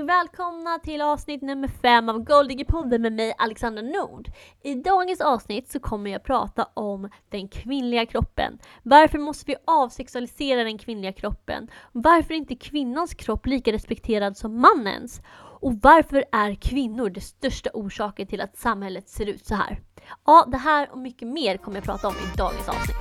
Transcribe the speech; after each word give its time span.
hörni! 0.00 0.06
Välkomna 0.06 0.78
till 0.78 1.00
avsnitt 1.00 1.42
nummer 1.42 1.68
fem 1.68 2.08
av 2.08 2.24
Goldigger-podden 2.24 3.02
med 3.02 3.12
mig 3.12 3.34
Alexandra 3.38 3.82
Nord. 3.82 4.28
I 4.62 4.74
dagens 4.74 5.20
avsnitt 5.20 5.70
så 5.70 5.80
kommer 5.80 6.10
jag 6.10 6.24
prata 6.24 6.68
om 6.74 7.08
den 7.30 7.48
kvinnliga 7.48 8.06
kroppen. 8.06 8.58
Varför 8.82 9.18
måste 9.18 9.44
vi 9.46 9.56
avsexualisera 9.66 10.64
den 10.64 10.78
kvinnliga 10.78 11.12
kroppen? 11.12 11.68
Varför 11.92 12.34
är 12.34 12.38
inte 12.38 12.56
kvinnans 12.56 13.14
kropp 13.14 13.46
lika 13.46 13.72
respekterad 13.72 14.36
som 14.36 14.60
mannens? 14.60 15.20
Och 15.62 15.74
varför 15.82 16.24
är 16.32 16.54
kvinnor 16.54 17.10
den 17.10 17.22
största 17.22 17.70
orsaken 17.74 18.26
till 18.26 18.40
att 18.40 18.56
samhället 18.56 19.08
ser 19.08 19.26
ut 19.26 19.46
så 19.46 19.54
här? 19.54 19.80
Ja, 20.26 20.46
det 20.48 20.58
här 20.58 20.92
och 20.92 20.98
mycket 20.98 21.28
mer 21.28 21.56
kommer 21.56 21.76
jag 21.76 21.84
prata 21.84 22.08
om 22.08 22.14
i 22.14 22.36
dagens 22.36 22.68
avsnitt. 22.68 22.96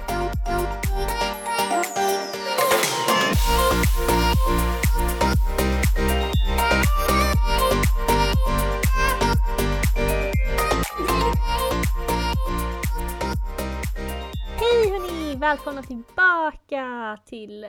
Hej 14.59 14.89
hörni! 14.91 15.35
Välkomna 15.35 15.83
tillbaka 15.83 17.17
till 17.25 17.67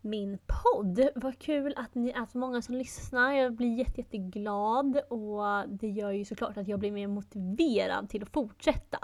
min 0.00 0.38
podd. 0.38 1.08
Vad 1.14 1.38
kul 1.38 1.74
att 1.76 1.94
ni 1.94 2.10
är 2.10 2.26
så 2.26 2.38
många 2.38 2.62
som 2.62 2.74
lyssnar. 2.74 3.32
Jag 3.32 3.54
blir 3.54 3.78
jätte, 3.78 4.00
jätteglad 4.00 5.00
och 5.10 5.68
det 5.68 5.88
gör 5.88 6.10
ju 6.10 6.24
såklart 6.24 6.56
att 6.56 6.68
jag 6.68 6.80
blir 6.80 6.92
mer 6.92 7.06
motiverad 7.06 8.08
till 8.08 8.22
att 8.22 8.32
fortsätta. 8.32 8.98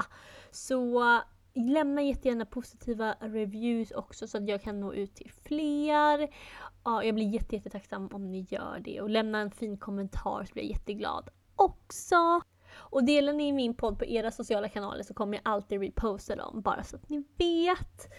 Så 0.51 1.21
lämna 1.55 2.03
jättegärna 2.03 2.47
positiva 2.47 3.15
reviews 3.21 3.91
också 3.91 4.29
så 4.29 4.39
att 4.39 4.49
jag 4.49 4.63
kan 4.63 4.81
nå 4.81 4.93
ut 4.93 5.15
till 5.15 5.33
fler. 5.45 6.29
Ja, 6.85 7.05
jag 7.05 7.15
blir 7.15 7.29
jätte, 7.29 7.57
jättetacksam 7.57 8.09
om 8.13 8.33
ni 8.33 8.47
gör 8.51 8.81
det 8.85 9.01
och 9.01 9.11
lämna 9.11 9.41
en 9.41 9.51
fin 9.51 9.77
kommentar 9.77 10.45
så 10.45 10.53
blir 10.53 10.63
jag 10.63 10.71
jätteglad 10.71 11.31
också. 11.57 12.41
Och 12.73 13.05
delar 13.05 13.33
ni 13.33 13.53
min 13.53 13.75
podd 13.75 13.99
på 13.99 14.05
era 14.05 14.31
sociala 14.31 14.69
kanaler 14.69 15.03
så 15.03 15.15
kommer 15.15 15.35
jag 15.35 15.43
alltid 15.45 15.81
reposta 15.81 16.37
dem 16.37 16.61
bara 16.61 16.85
så 16.85 16.97
att 16.97 17.09
ni 17.09 17.25
vet. 17.37 18.13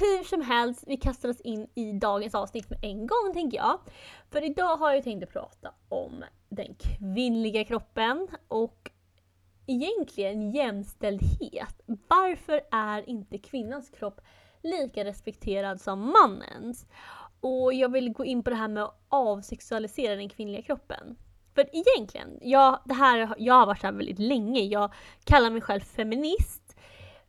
Hur 0.00 0.24
som 0.24 0.42
helst, 0.42 0.84
vi 0.86 0.96
kastar 0.96 1.28
oss 1.28 1.40
in 1.40 1.68
i 1.74 1.92
dagens 1.92 2.34
avsnitt 2.34 2.70
med 2.70 2.78
en 2.82 3.06
gång 3.06 3.32
tänker 3.34 3.56
jag. 3.56 3.80
För 4.30 4.44
idag 4.44 4.76
har 4.76 4.92
jag 4.92 5.04
tänkt 5.04 5.24
att 5.24 5.32
prata 5.32 5.74
om 5.88 6.24
den 6.48 6.74
kvinnliga 6.74 7.64
kroppen 7.64 8.28
och 8.48 8.90
egentligen 9.66 10.50
jämställdhet. 10.50 11.80
Varför 11.86 12.60
är 12.70 13.08
inte 13.08 13.38
kvinnans 13.38 13.90
kropp 13.90 14.20
lika 14.62 15.04
respekterad 15.04 15.80
som 15.80 16.12
mannens? 16.12 16.86
Och 17.40 17.74
jag 17.74 17.92
vill 17.92 18.12
gå 18.12 18.24
in 18.24 18.42
på 18.42 18.50
det 18.50 18.56
här 18.56 18.68
med 18.68 18.82
att 18.82 19.00
avsexualisera 19.08 20.16
den 20.16 20.28
kvinnliga 20.28 20.62
kroppen. 20.62 21.16
För 21.54 21.66
egentligen, 21.72 22.38
jag, 22.40 22.80
det 22.84 22.94
här, 22.94 23.34
jag 23.38 23.54
har 23.54 23.66
varit 23.66 23.82
här 23.82 23.92
väldigt 23.92 24.18
länge. 24.18 24.60
Jag 24.60 24.92
kallar 25.24 25.50
mig 25.50 25.60
själv 25.60 25.80
feminist. 25.80 26.76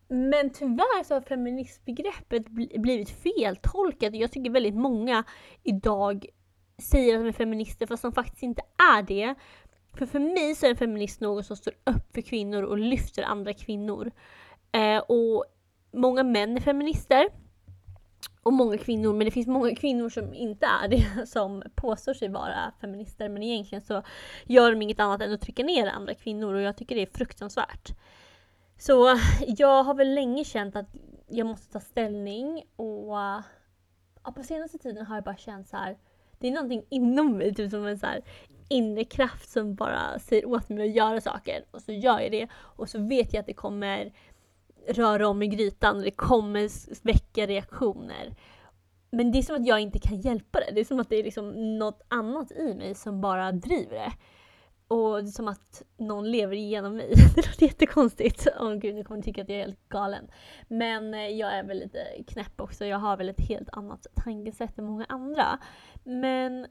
Men 0.07 0.49
tyvärr 0.49 1.03
så 1.03 1.13
har 1.13 1.21
feministbegreppet 1.21 2.47
blivit 2.81 3.09
feltolkat. 3.09 4.15
Jag 4.15 4.31
tycker 4.31 4.49
väldigt 4.49 4.75
många 4.75 5.23
idag 5.63 6.25
säger 6.81 7.15
att 7.15 7.21
de 7.21 7.27
är 7.27 7.31
feminister 7.31 7.87
fast 7.87 8.01
de 8.01 8.11
faktiskt 8.11 8.43
inte 8.43 8.61
är 8.95 9.03
det. 9.03 9.35
För 9.97 10.05
för 10.05 10.19
mig 10.19 10.55
så 10.55 10.65
är 10.65 10.69
en 10.69 10.77
feminist 10.77 11.21
någon 11.21 11.43
som 11.43 11.57
står 11.57 11.73
upp 11.83 12.13
för 12.13 12.21
kvinnor 12.21 12.63
och 12.63 12.77
lyfter 12.77 13.23
andra 13.23 13.53
kvinnor. 13.53 14.11
Eh, 14.71 14.97
och 14.97 15.45
många 15.93 16.23
män 16.23 16.57
är 16.57 16.61
feminister. 16.61 17.29
Och 18.43 18.53
många 18.53 18.77
kvinnor, 18.77 19.13
men 19.13 19.25
det 19.25 19.31
finns 19.31 19.47
många 19.47 19.75
kvinnor 19.75 20.09
som 20.09 20.33
inte 20.33 20.65
är 20.65 20.87
det, 20.87 21.25
som 21.27 21.63
påstår 21.75 22.13
sig 22.13 22.29
vara 22.29 22.73
feminister, 22.81 23.29
men 23.29 23.43
egentligen 23.43 23.81
så 23.81 24.03
gör 24.45 24.71
de 24.71 24.81
inget 24.81 24.99
annat 24.99 25.21
än 25.21 25.33
att 25.33 25.41
trycka 25.41 25.63
ner 25.63 25.87
andra 25.87 26.13
kvinnor 26.13 26.53
och 26.53 26.61
jag 26.61 26.77
tycker 26.77 26.95
det 26.95 27.01
är 27.01 27.17
fruktansvärt. 27.17 27.89
Så 28.77 29.19
jag 29.47 29.83
har 29.83 29.93
väl 29.93 30.13
länge 30.13 30.43
känt 30.43 30.75
att 30.75 30.95
jag 31.27 31.47
måste 31.47 31.73
ta 31.73 31.79
ställning 31.79 32.63
och 32.75 33.17
ja, 34.23 34.31
på 34.35 34.43
senaste 34.43 34.77
tiden 34.77 35.05
har 35.05 35.15
jag 35.15 35.23
bara 35.23 35.37
känt 35.37 35.69
så 35.69 35.77
här. 35.77 35.97
det 36.39 36.47
är 36.47 36.51
någonting 36.51 36.85
inom 36.89 37.37
mig, 37.37 37.55
typ 37.55 37.71
som 37.71 37.85
en 37.85 37.99
så 37.99 38.05
här 38.05 38.21
inre 38.69 39.03
kraft 39.03 39.49
som 39.49 39.75
bara 39.75 40.19
säger 40.19 40.45
åt 40.45 40.69
mig 40.69 40.89
att 40.89 40.95
göra 40.95 41.21
saker 41.21 41.65
och 41.71 41.81
så 41.81 41.91
gör 41.91 42.19
jag 42.19 42.31
det 42.31 42.47
och 42.53 42.89
så 42.89 42.99
vet 42.99 43.33
jag 43.33 43.39
att 43.39 43.47
det 43.47 43.53
kommer 43.53 44.13
röra 44.87 45.27
om 45.27 45.43
i 45.43 45.47
grytan 45.47 45.97
och 45.97 46.03
det 46.03 46.11
kommer 46.11 46.69
väcka 47.05 47.47
reaktioner. 47.47 48.35
Men 49.11 49.31
det 49.31 49.37
är 49.37 49.43
som 49.43 49.55
att 49.55 49.67
jag 49.67 49.79
inte 49.79 49.99
kan 49.99 50.21
hjälpa 50.21 50.59
det. 50.59 50.71
Det 50.71 50.79
är 50.79 50.85
som 50.85 50.99
att 50.99 51.09
det 51.09 51.15
är 51.15 51.23
liksom 51.23 51.77
något 51.79 52.01
annat 52.07 52.51
i 52.51 52.73
mig 52.73 52.95
som 52.95 53.21
bara 53.21 53.51
driver 53.51 53.95
det. 53.95 54.11
Och 54.87 55.23
det 55.23 55.29
är 55.29 55.31
som 55.31 55.47
att 55.47 55.83
någon 55.97 56.31
lever 56.31 56.55
igenom 56.55 56.95
mig. 56.95 57.13
Det 57.35 57.47
låter 57.47 57.65
jättekonstigt. 57.65 58.47
Åh 58.59 58.67
oh, 58.67 58.75
gud, 58.75 58.95
nu 58.95 59.03
kommer 59.03 59.17
ni 59.17 59.23
tycka 59.23 59.41
att 59.41 59.49
jag 59.49 59.59
är 59.59 59.65
helt 59.65 59.89
galen. 59.89 60.27
Men 60.67 61.13
eh, 61.13 61.27
jag 61.27 61.53
är 61.53 61.63
väl 61.63 61.79
lite 61.79 62.23
knäpp 62.27 62.61
också. 62.61 62.85
Jag 62.85 62.97
har 62.97 63.17
väl 63.17 63.29
ett 63.29 63.47
helt 63.47 63.69
annat 63.71 64.07
tankesätt 64.15 64.79
än 64.79 64.85
många 64.85 65.05
andra. 65.09 65.59
Men 66.03 66.67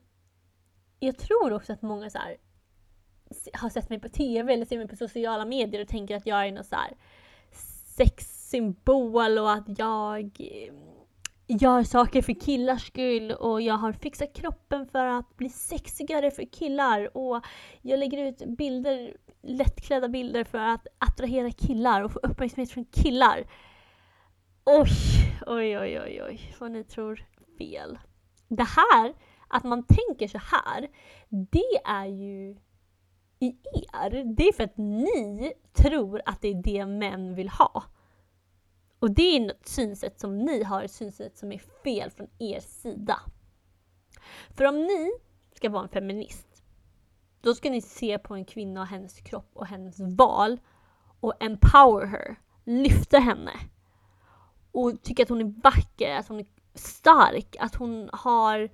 jag 1.00 1.19
tror 1.19 1.53
också 1.53 1.72
att 1.72 1.82
många 1.82 2.10
så 2.10 2.19
här, 2.19 2.37
har 3.53 3.69
sett 3.69 3.88
mig 3.88 4.00
på 4.00 4.09
TV 4.09 4.53
eller 4.54 4.65
ser 4.65 4.78
mig 4.78 4.88
på 4.88 4.97
sociala 4.97 5.44
medier 5.44 5.82
och 5.82 5.88
tänker 5.88 6.16
att 6.16 6.26
jag 6.26 6.47
är 6.47 6.53
någon 6.53 6.65
så 6.65 6.76
här 6.76 6.97
sexsymbol 7.97 9.39
och 9.39 9.53
att 9.53 9.78
jag 9.78 10.25
eh, 10.39 10.75
gör 11.47 11.83
saker 11.83 12.23
för 12.23 12.41
killars 12.41 12.87
skull 12.87 13.33
och 13.33 13.62
jag 13.62 13.75
har 13.75 13.93
fixat 13.93 14.33
kroppen 14.33 14.87
för 14.87 15.05
att 15.05 15.37
bli 15.37 15.49
sexigare 15.49 16.31
för 16.31 16.53
killar 16.53 17.17
och 17.17 17.45
jag 17.83 17.99
lägger 17.99 18.27
ut 18.27 18.56
bilder, 18.59 19.17
lättklädda 19.43 20.09
bilder 20.09 20.45
för 20.45 20.59
att 20.59 20.87
attrahera 20.99 21.50
killar 21.50 22.03
och 22.03 22.12
få 22.12 22.19
uppmärksamhet 22.23 22.71
från 22.71 22.84
killar. 22.84 23.45
Oj, 24.65 24.89
oj, 25.47 25.79
oj, 25.79 26.00
oj, 26.00 26.23
oj, 26.23 26.55
vad 26.59 26.71
ni 26.71 26.84
tror 26.84 27.25
fel. 27.59 27.99
Det 28.49 28.67
här, 28.67 29.15
att 29.49 29.65
man 29.65 29.84
tänker 29.84 30.29
så 30.29 30.39
här, 30.39 30.89
det 31.29 31.81
är 31.84 32.06
ju 32.06 32.56
i 33.41 33.56
er, 33.73 34.25
det 34.25 34.49
är 34.49 34.53
för 34.53 34.65
att 34.65 34.77
ni 34.77 35.53
tror 35.73 36.23
att 36.27 36.41
det 36.41 36.49
är 36.49 36.62
det 36.62 36.87
män 36.87 37.34
vill 37.34 37.49
ha. 37.49 37.84
Och 38.99 39.11
det 39.11 39.37
är 39.37 39.51
ett 39.51 39.69
synsätt 39.69 40.21
som 40.21 40.39
ni 40.39 40.62
har, 40.62 40.83
ett 40.83 40.91
synsätt 40.91 41.39
som 41.39 41.53
är 41.53 41.59
fel 41.84 42.11
från 42.11 42.27
er 42.39 42.61
sida. 42.61 43.21
För 44.50 44.65
om 44.65 44.79
ni 44.79 45.12
ska 45.55 45.71
vara 45.71 45.83
en 45.83 45.89
feminist, 45.89 46.62
då 47.41 47.55
ska 47.55 47.71
ni 47.71 47.81
se 47.81 48.19
på 48.19 48.34
en 48.34 48.45
kvinna 48.45 48.81
och 48.81 48.87
hennes 48.87 49.21
kropp 49.21 49.50
och 49.53 49.67
hennes 49.67 50.00
val 50.00 50.61
och 51.21 51.43
empower 51.43 52.06
her, 52.06 52.37
lyfta 52.65 53.19
henne. 53.19 53.53
Och 54.73 55.03
tycka 55.03 55.23
att 55.23 55.29
hon 55.29 55.41
är 55.41 55.62
vacker, 55.62 56.15
att 56.17 56.29
hon 56.29 56.41
är 56.41 56.47
stark, 56.75 57.56
att 57.61 57.75
hon 57.75 58.11
har 58.12 58.71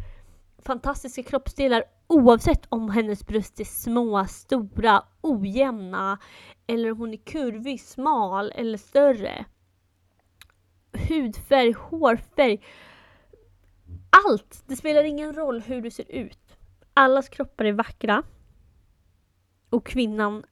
fantastiska 0.58 1.22
kroppsdelar 1.22 1.84
oavsett 2.06 2.66
om 2.68 2.90
hennes 2.90 3.26
bröst 3.26 3.60
är 3.60 3.64
små, 3.64 4.24
stora, 4.24 5.04
ojämna 5.20 6.18
eller 6.66 6.92
om 6.92 6.98
hon 6.98 7.12
är 7.12 7.16
kurvig, 7.16 7.80
smal 7.80 8.52
eller 8.54 8.78
större. 8.78 9.44
Hudfärg, 11.08 11.72
hårfärg. 11.72 12.64
Allt! 14.26 14.62
Det 14.66 14.76
spelar 14.76 15.04
ingen 15.04 15.32
roll 15.32 15.60
hur 15.60 15.82
du 15.82 15.90
ser 15.90 16.10
ut. 16.10 16.56
Allas 16.94 17.28
kroppar 17.28 17.64
är 17.64 17.72
vackra. 17.72 18.22
Och 19.70 19.86
kvinnan 19.86 20.44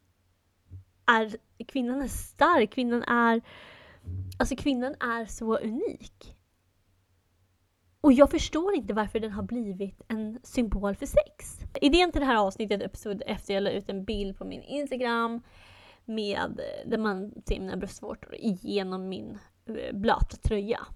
är, 1.07 1.37
kvinnan 1.69 2.03
är 2.03 2.09
stark, 2.09 2.73
kvinnan 2.73 3.03
är 3.03 3.43
Alltså 4.39 4.57
kvinnan 4.57 4.95
är 5.01 5.27
så 5.27 5.59
unik. 5.59 6.34
Och 8.05 8.13
jag 8.13 8.31
förstår 8.31 8.75
inte 8.75 8.95
varför 8.95 9.21
den 9.21 9.33
har 9.33 9.43
blivit 9.43 10.03
en 10.09 10.39
symbol 10.43 10.95
för 10.95 11.07
sex. 11.07 11.59
Idén 11.81 12.13
till 12.13 12.21
det 12.21 12.27
här 12.27 12.37
avsnittet 12.37 12.83
uppstod 12.83 13.23
efter 13.27 13.55
jag 13.55 13.63
la 13.63 13.71
ut 13.71 13.89
en 13.89 14.05
bild 14.05 14.39
på 14.39 14.45
min 14.45 14.63
Instagram 14.63 15.43
med, 16.05 16.61
eh, 16.61 16.91
där 16.91 16.99
man 16.99 17.33
ser 17.47 17.61
mina 17.61 17.77
bröstvårtor 17.77 18.35
genom 18.41 19.09
min 19.09 19.39
eh, 19.67 19.97
blöta 19.97 20.37
tröja. 20.37 20.87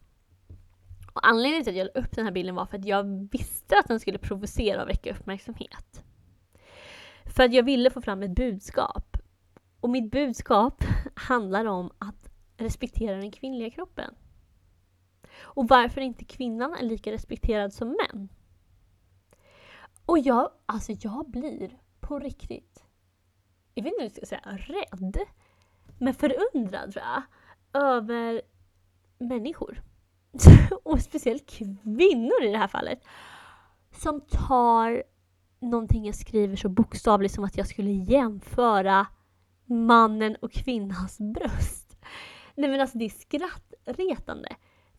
Och 1.13 1.29
anledningen 1.29 1.65
till 1.65 1.73
att 1.73 1.77
jag 1.77 1.91
la 1.95 2.01
upp 2.01 2.17
den 2.17 2.25
här 2.25 2.33
bilden 2.33 2.55
var 2.55 2.67
för 2.67 2.79
att 2.79 2.85
jag 2.85 3.29
visste 3.33 3.79
att 3.79 3.89
den 3.89 4.01
skulle 4.01 4.19
provocera 4.19 4.83
och 4.83 4.89
väcka 4.89 5.11
uppmärksamhet. 5.11 6.05
För 7.37 7.43
att 7.45 7.53
jag 7.53 7.63
ville 7.63 7.91
få 7.91 8.01
fram 8.01 8.23
ett 8.23 8.35
budskap. 8.35 9.17
Och 9.81 9.91
mitt 9.91 10.11
budskap 10.11 10.85
handlar 11.15 11.65
om 11.65 11.91
att 11.99 12.31
respektera 12.57 13.17
den 13.17 13.31
kvinnliga 13.31 13.71
kroppen. 13.71 14.15
Och 15.41 15.69
varför 15.69 16.01
inte 16.01 16.25
kvinnan 16.25 16.75
är 16.75 16.83
lika 16.83 17.13
respekterad 17.13 17.73
som 17.73 17.89
män. 17.89 18.29
Och 20.07 20.19
jag, 20.19 20.51
alltså 20.67 20.93
jag 21.01 21.31
blir 21.31 21.79
på 22.01 22.19
riktigt, 22.19 22.85
jag 23.75 23.85
vet 23.85 23.93
inte 23.93 24.03
hur 24.03 24.11
jag 24.11 24.17
ska 24.17 24.27
säga, 24.27 24.57
rädd. 24.57 25.19
Men 25.99 26.15
förundrad 26.15 26.93
tror 26.93 27.05
jag, 27.05 27.23
över 27.83 28.43
människor. 29.19 29.83
och 30.83 31.01
speciellt 31.01 31.51
kvinnor 31.51 32.43
i 32.43 32.53
det 32.53 32.59
här 32.59 32.69
fallet. 32.69 33.05
Som 33.91 34.21
tar 34.21 35.03
någonting 35.61 36.07
jag 36.07 36.15
skriver 36.15 36.57
så 36.57 36.69
bokstavligt 36.69 37.35
som 37.35 37.45
att 37.45 37.57
jag 37.57 37.67
skulle 37.67 37.91
jämföra 37.91 39.07
mannen 39.65 40.37
och 40.37 40.53
kvinnans 40.53 41.19
bröst. 41.19 41.99
Nej 42.55 42.71
men 42.71 42.81
alltså 42.81 42.99
det 42.99 43.05
är 43.05 43.09
skrattretande. 43.09 44.49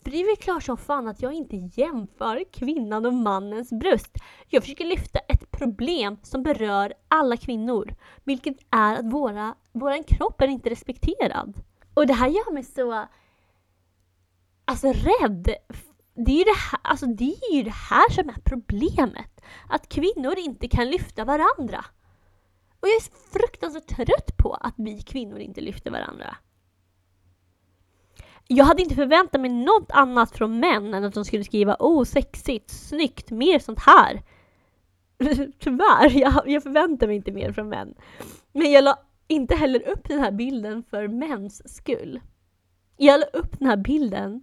För 0.03 0.11
det 0.11 0.21
är 0.21 0.25
väl 0.25 0.43
klart 0.43 0.63
som 0.63 0.77
fan 0.77 1.07
att 1.07 1.21
jag 1.21 1.33
inte 1.33 1.55
jämför 1.55 2.43
kvinnan 2.51 3.05
och 3.05 3.13
mannens 3.13 3.69
bröst. 3.69 4.17
Jag 4.47 4.63
försöker 4.63 4.85
lyfta 4.85 5.19
ett 5.19 5.51
problem 5.51 6.17
som 6.23 6.43
berör 6.43 6.93
alla 7.07 7.37
kvinnor. 7.37 7.95
Vilket 8.23 8.57
är 8.69 8.95
att 8.95 9.13
våra, 9.13 9.55
våran 9.71 10.03
kropp 10.03 10.41
är 10.41 10.47
inte 10.47 10.69
respekterad. 10.69 11.61
Och 11.93 12.07
det 12.07 12.13
här 12.13 12.27
gör 12.27 12.53
mig 12.53 12.63
så 12.63 13.07
alltså 14.65 14.87
rädd. 14.87 15.55
Det 16.25 16.31
är, 16.31 16.37
ju 16.37 16.43
det, 16.43 16.57
här, 16.71 16.79
alltså 16.83 17.05
det 17.05 17.35
är 17.51 17.55
ju 17.55 17.63
det 17.63 17.75
här 17.89 18.09
som 18.09 18.29
är 18.29 18.41
problemet. 18.45 19.41
Att 19.69 19.89
kvinnor 19.89 20.37
inte 20.37 20.67
kan 20.67 20.89
lyfta 20.89 21.25
varandra. 21.25 21.85
Och 22.79 22.87
jag 22.87 22.95
är 22.95 23.31
fruktansvärt 23.31 23.87
trött 23.87 24.37
på 24.37 24.53
att 24.53 24.73
vi 24.77 25.01
kvinnor 25.01 25.39
inte 25.39 25.61
lyfter 25.61 25.91
varandra. 25.91 26.35
Jag 28.51 28.65
hade 28.65 28.81
inte 28.81 28.95
förväntat 28.95 29.41
mig 29.41 29.49
något 29.49 29.91
annat 29.91 30.31
från 30.31 30.59
män 30.59 30.93
än 30.93 31.03
att 31.03 31.13
de 31.13 31.25
skulle 31.25 31.43
skriva 31.43 31.75
oh 31.79 32.03
sexigt, 32.03 32.69
snyggt, 32.69 33.31
mer 33.31 33.59
sånt 33.59 33.79
här. 33.79 34.21
Tyvärr, 35.59 36.19
jag, 36.19 36.43
jag 36.45 36.63
förväntar 36.63 37.07
mig 37.07 37.15
inte 37.15 37.31
mer 37.31 37.51
från 37.51 37.69
män. 37.69 37.93
Men 38.53 38.71
jag 38.71 38.83
la 38.83 38.99
inte 39.27 39.55
heller 39.55 39.89
upp 39.89 40.07
den 40.07 40.19
här 40.19 40.31
bilden 40.31 40.83
för 40.83 41.07
mäns 41.07 41.75
skull. 41.75 42.21
Jag 42.97 43.19
la 43.19 43.25
upp 43.25 43.59
den 43.59 43.67
här 43.67 43.77
bilden 43.77 44.41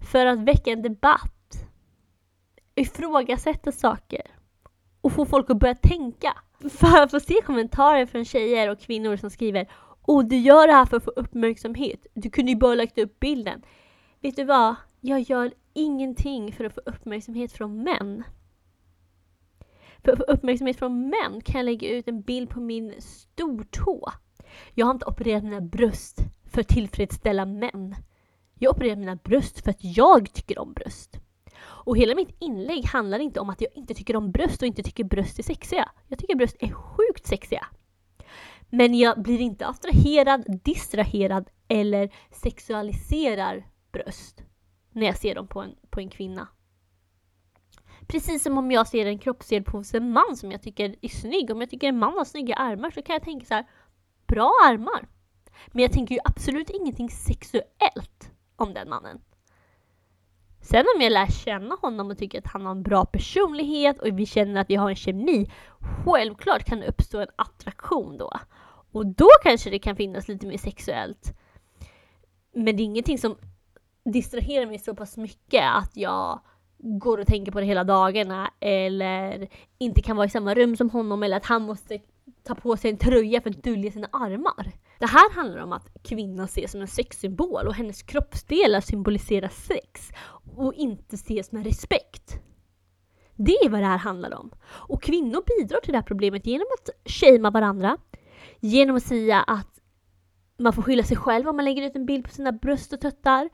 för 0.00 0.26
att 0.26 0.38
väcka 0.38 0.70
en 0.70 0.82
debatt, 0.82 1.66
ifrågasätta 2.74 3.72
saker 3.72 4.22
och 5.00 5.12
få 5.12 5.26
folk 5.26 5.50
att 5.50 5.58
börja 5.58 5.74
tänka. 5.74 6.36
För 6.70 7.02
att 7.02 7.10
få 7.10 7.20
se 7.20 7.34
kommentarer 7.46 8.06
från 8.06 8.24
tjejer 8.24 8.70
och 8.70 8.80
kvinnor 8.80 9.16
som 9.16 9.30
skriver 9.30 9.68
och 10.06 10.24
du 10.24 10.36
gör 10.36 10.66
det 10.66 10.72
här 10.72 10.86
för 10.86 10.96
att 10.96 11.04
få 11.04 11.10
uppmärksamhet. 11.10 12.06
Du 12.14 12.30
kunde 12.30 12.52
ju 12.52 12.58
bara 12.58 12.74
lagt 12.74 12.98
upp 12.98 13.20
bilden. 13.20 13.62
Vet 14.20 14.36
du 14.36 14.44
vad? 14.44 14.74
Jag 15.00 15.20
gör 15.20 15.52
ingenting 15.72 16.52
för 16.52 16.64
att 16.64 16.74
få 16.74 16.80
uppmärksamhet 16.86 17.52
från 17.52 17.82
män. 17.82 18.22
För 20.04 20.12
att 20.12 20.18
få 20.18 20.24
uppmärksamhet 20.24 20.78
från 20.78 21.00
män 21.00 21.40
kan 21.44 21.58
jag 21.58 21.64
lägga 21.64 21.88
ut 21.88 22.08
en 22.08 22.22
bild 22.22 22.50
på 22.50 22.60
min 22.60 22.94
stortå. 22.98 24.12
Jag 24.74 24.86
har 24.86 24.94
inte 24.94 25.06
opererat 25.06 25.44
mina 25.44 25.60
bröst 25.60 26.18
för 26.52 26.60
att 26.60 26.68
tillfredsställa 26.68 27.44
män. 27.44 27.94
Jag 28.58 28.76
opererar 28.76 28.96
mina 28.96 29.16
bröst 29.16 29.60
för 29.64 29.70
att 29.70 29.84
jag 29.84 30.32
tycker 30.32 30.58
om 30.58 30.72
bröst. 30.72 31.16
Och 31.60 31.96
hela 31.96 32.14
mitt 32.14 32.36
inlägg 32.38 32.86
handlar 32.86 33.18
inte 33.18 33.40
om 33.40 33.50
att 33.50 33.60
jag 33.60 33.70
inte 33.74 33.94
tycker 33.94 34.16
om 34.16 34.30
bröst 34.30 34.62
och 34.62 34.66
inte 34.68 34.82
tycker 34.82 35.04
bröst 35.04 35.38
är 35.38 35.42
sexiga. 35.42 35.90
Jag 36.08 36.18
tycker 36.18 36.34
bröst 36.34 36.56
är 36.60 36.72
sjukt 36.72 37.26
sexiga. 37.26 37.66
Men 38.70 38.94
jag 38.94 39.22
blir 39.22 39.40
inte 39.40 39.66
attraherad, 39.66 40.60
distraherad 40.64 41.50
eller 41.68 42.14
sexualiserar 42.30 43.66
bröst 43.92 44.42
när 44.92 45.06
jag 45.06 45.18
ser 45.18 45.34
dem 45.34 45.46
på 45.46 45.62
en, 45.62 45.74
på 45.90 46.00
en 46.00 46.08
kvinna. 46.08 46.48
Precis 48.06 48.42
som 48.42 48.58
om 48.58 48.70
jag 48.70 48.88
ser 48.88 49.06
en 49.06 49.18
kroppsdel 49.18 49.62
på 49.62 49.82
en 49.94 50.12
man 50.12 50.36
som 50.36 50.52
jag 50.52 50.62
tycker 50.62 50.96
är 51.02 51.08
snygg. 51.08 51.50
Om 51.50 51.60
jag 51.60 51.70
tycker 51.70 51.88
en 51.88 51.98
man 51.98 52.12
har 52.18 52.24
snygga 52.24 52.54
armar 52.54 52.90
så 52.90 53.02
kan 53.02 53.14
jag 53.14 53.22
tänka 53.22 53.46
så 53.46 53.54
här, 53.54 53.66
bra 54.26 54.52
armar. 54.64 55.08
Men 55.66 55.82
jag 55.82 55.92
tänker 55.92 56.14
ju 56.14 56.20
absolut 56.24 56.70
ingenting 56.70 57.10
sexuellt 57.10 58.30
om 58.56 58.74
den 58.74 58.88
mannen. 58.88 59.20
Sen 60.64 60.84
om 60.96 61.00
jag 61.00 61.12
lär 61.12 61.26
känna 61.26 61.74
honom 61.74 62.10
och 62.10 62.18
tycker 62.18 62.38
att 62.38 62.46
han 62.46 62.64
har 62.66 62.72
en 62.72 62.82
bra 62.82 63.04
personlighet 63.04 63.98
och 63.98 64.18
vi 64.18 64.26
känner 64.26 64.60
att 64.60 64.70
vi 64.70 64.74
har 64.74 64.90
en 64.90 64.96
kemi, 64.96 65.50
självklart 66.04 66.64
kan 66.64 66.80
det 66.80 66.86
uppstå 66.86 67.20
en 67.20 67.28
attraktion 67.36 68.18
då. 68.18 68.32
Och 68.92 69.06
då 69.06 69.28
kanske 69.42 69.70
det 69.70 69.78
kan 69.78 69.96
finnas 69.96 70.28
lite 70.28 70.46
mer 70.46 70.58
sexuellt. 70.58 71.38
Men 72.54 72.76
det 72.76 72.82
är 72.82 72.84
ingenting 72.84 73.18
som 73.18 73.36
distraherar 74.04 74.66
mig 74.66 74.78
så 74.78 74.94
pass 74.94 75.16
mycket 75.16 75.62
att 75.74 75.96
jag 75.96 76.40
går 76.78 77.18
och 77.18 77.26
tänker 77.26 77.52
på 77.52 77.60
det 77.60 77.66
hela 77.66 77.84
dagarna 77.84 78.50
eller 78.60 79.48
inte 79.78 80.02
kan 80.02 80.16
vara 80.16 80.26
i 80.26 80.30
samma 80.30 80.54
rum 80.54 80.76
som 80.76 80.90
honom 80.90 81.22
eller 81.22 81.36
att 81.36 81.46
han 81.46 81.62
måste 81.62 82.00
ta 82.42 82.54
på 82.54 82.76
sig 82.76 82.90
en 82.90 82.98
tröja 82.98 83.40
för 83.40 83.50
att 83.50 83.62
dölja 83.62 83.90
sina 83.90 84.08
armar. 84.12 84.72
Det 84.98 85.06
här 85.06 85.34
handlar 85.34 85.62
om 85.62 85.72
att 85.72 85.88
kvinnan 86.02 86.44
ses 86.44 86.70
som 86.70 86.80
en 86.80 86.88
sexsymbol 86.88 87.66
och 87.66 87.74
hennes 87.74 88.02
kroppsdelar 88.02 88.80
symboliserar 88.80 89.48
sex 89.48 90.10
och 90.56 90.74
inte 90.74 91.14
ses 91.14 91.52
med 91.52 91.64
respekt. 91.64 92.40
Det 93.36 93.52
är 93.52 93.68
vad 93.68 93.80
det 93.80 93.86
här 93.86 93.98
handlar 93.98 94.34
om. 94.34 94.50
Och 94.64 95.02
kvinnor 95.02 95.42
bidrar 95.46 95.80
till 95.80 95.92
det 95.92 95.98
här 95.98 96.04
problemet 96.04 96.46
genom 96.46 96.66
att 96.78 97.10
shamea 97.12 97.50
varandra, 97.50 97.96
genom 98.60 98.96
att 98.96 99.02
säga 99.02 99.42
att 99.42 99.80
man 100.58 100.72
får 100.72 100.82
skylla 100.82 101.02
sig 101.02 101.16
själv 101.16 101.48
om 101.48 101.56
man 101.56 101.64
lägger 101.64 101.82
ut 101.82 101.96
en 101.96 102.06
bild 102.06 102.24
på 102.24 102.30
sina 102.30 102.52
bröst 102.52 102.92
och 102.92 103.00
tuttar. 103.00 103.50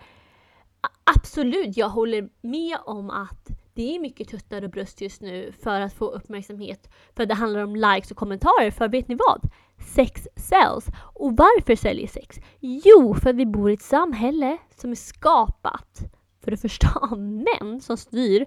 Absolut, 1.16 1.76
jag 1.76 1.88
håller 1.88 2.28
med 2.40 2.78
om 2.84 3.10
att 3.10 3.48
det 3.74 3.96
är 3.96 4.00
mycket 4.00 4.28
tuttar 4.28 4.62
och 4.62 4.70
bröst 4.70 5.00
just 5.00 5.22
nu 5.22 5.52
för 5.52 5.80
att 5.80 5.94
få 5.94 6.10
uppmärksamhet. 6.10 6.90
För 7.16 7.26
det 7.26 7.34
handlar 7.34 7.60
om 7.60 7.76
likes 7.76 8.10
och 8.10 8.16
kommentarer. 8.16 8.70
För 8.70 8.88
vet 8.88 9.08
ni 9.08 9.14
vad? 9.14 9.50
Sex 9.80 10.28
säljs. 10.36 10.86
Och 11.14 11.36
varför 11.36 11.76
säljer 11.76 12.06
sex? 12.06 12.40
Jo, 12.60 13.14
för 13.14 13.30
att 13.30 13.36
vi 13.36 13.46
bor 13.46 13.70
i 13.70 13.74
ett 13.74 13.82
samhälle 13.82 14.58
som 14.76 14.90
är 14.90 14.94
skapat 14.94 16.00
för 16.44 16.52
att 16.52 16.60
förstå 16.60 16.88
av 17.10 17.18
män 17.20 17.80
som 17.80 17.96
styr 17.96 18.46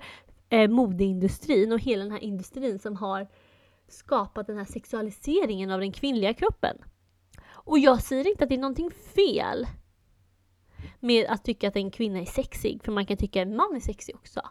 eh, 0.50 0.70
modeindustrin 0.70 1.72
och 1.72 1.80
hela 1.80 2.04
den 2.04 2.12
här 2.12 2.24
industrin 2.24 2.80
som 2.80 2.96
har 2.96 3.28
skapat 3.88 4.48
den 4.48 4.58
här 4.58 4.66
sexualiseringen 4.66 5.72
av 5.72 5.80
den 5.80 5.92
kvinnliga 5.92 6.34
kroppen. 6.34 6.78
Och 7.46 7.80
jag 7.80 8.02
säger 8.02 8.28
inte 8.28 8.44
att 8.44 8.50
det 8.50 8.56
är 8.56 8.60
någonting 8.60 8.92
fel 8.92 9.68
med 11.00 11.26
att 11.30 11.44
tycka 11.44 11.68
att 11.68 11.76
en 11.76 11.92
kvinna 11.92 12.20
är 12.20 12.26
sexig, 12.26 12.84
för 12.84 12.92
man 12.92 13.06
kan 13.06 13.18
tycka 13.18 13.42
att 13.42 13.48
en 13.48 13.56
man 13.56 13.76
är 13.76 13.80
sexig 13.80 14.16
också. 14.16 14.42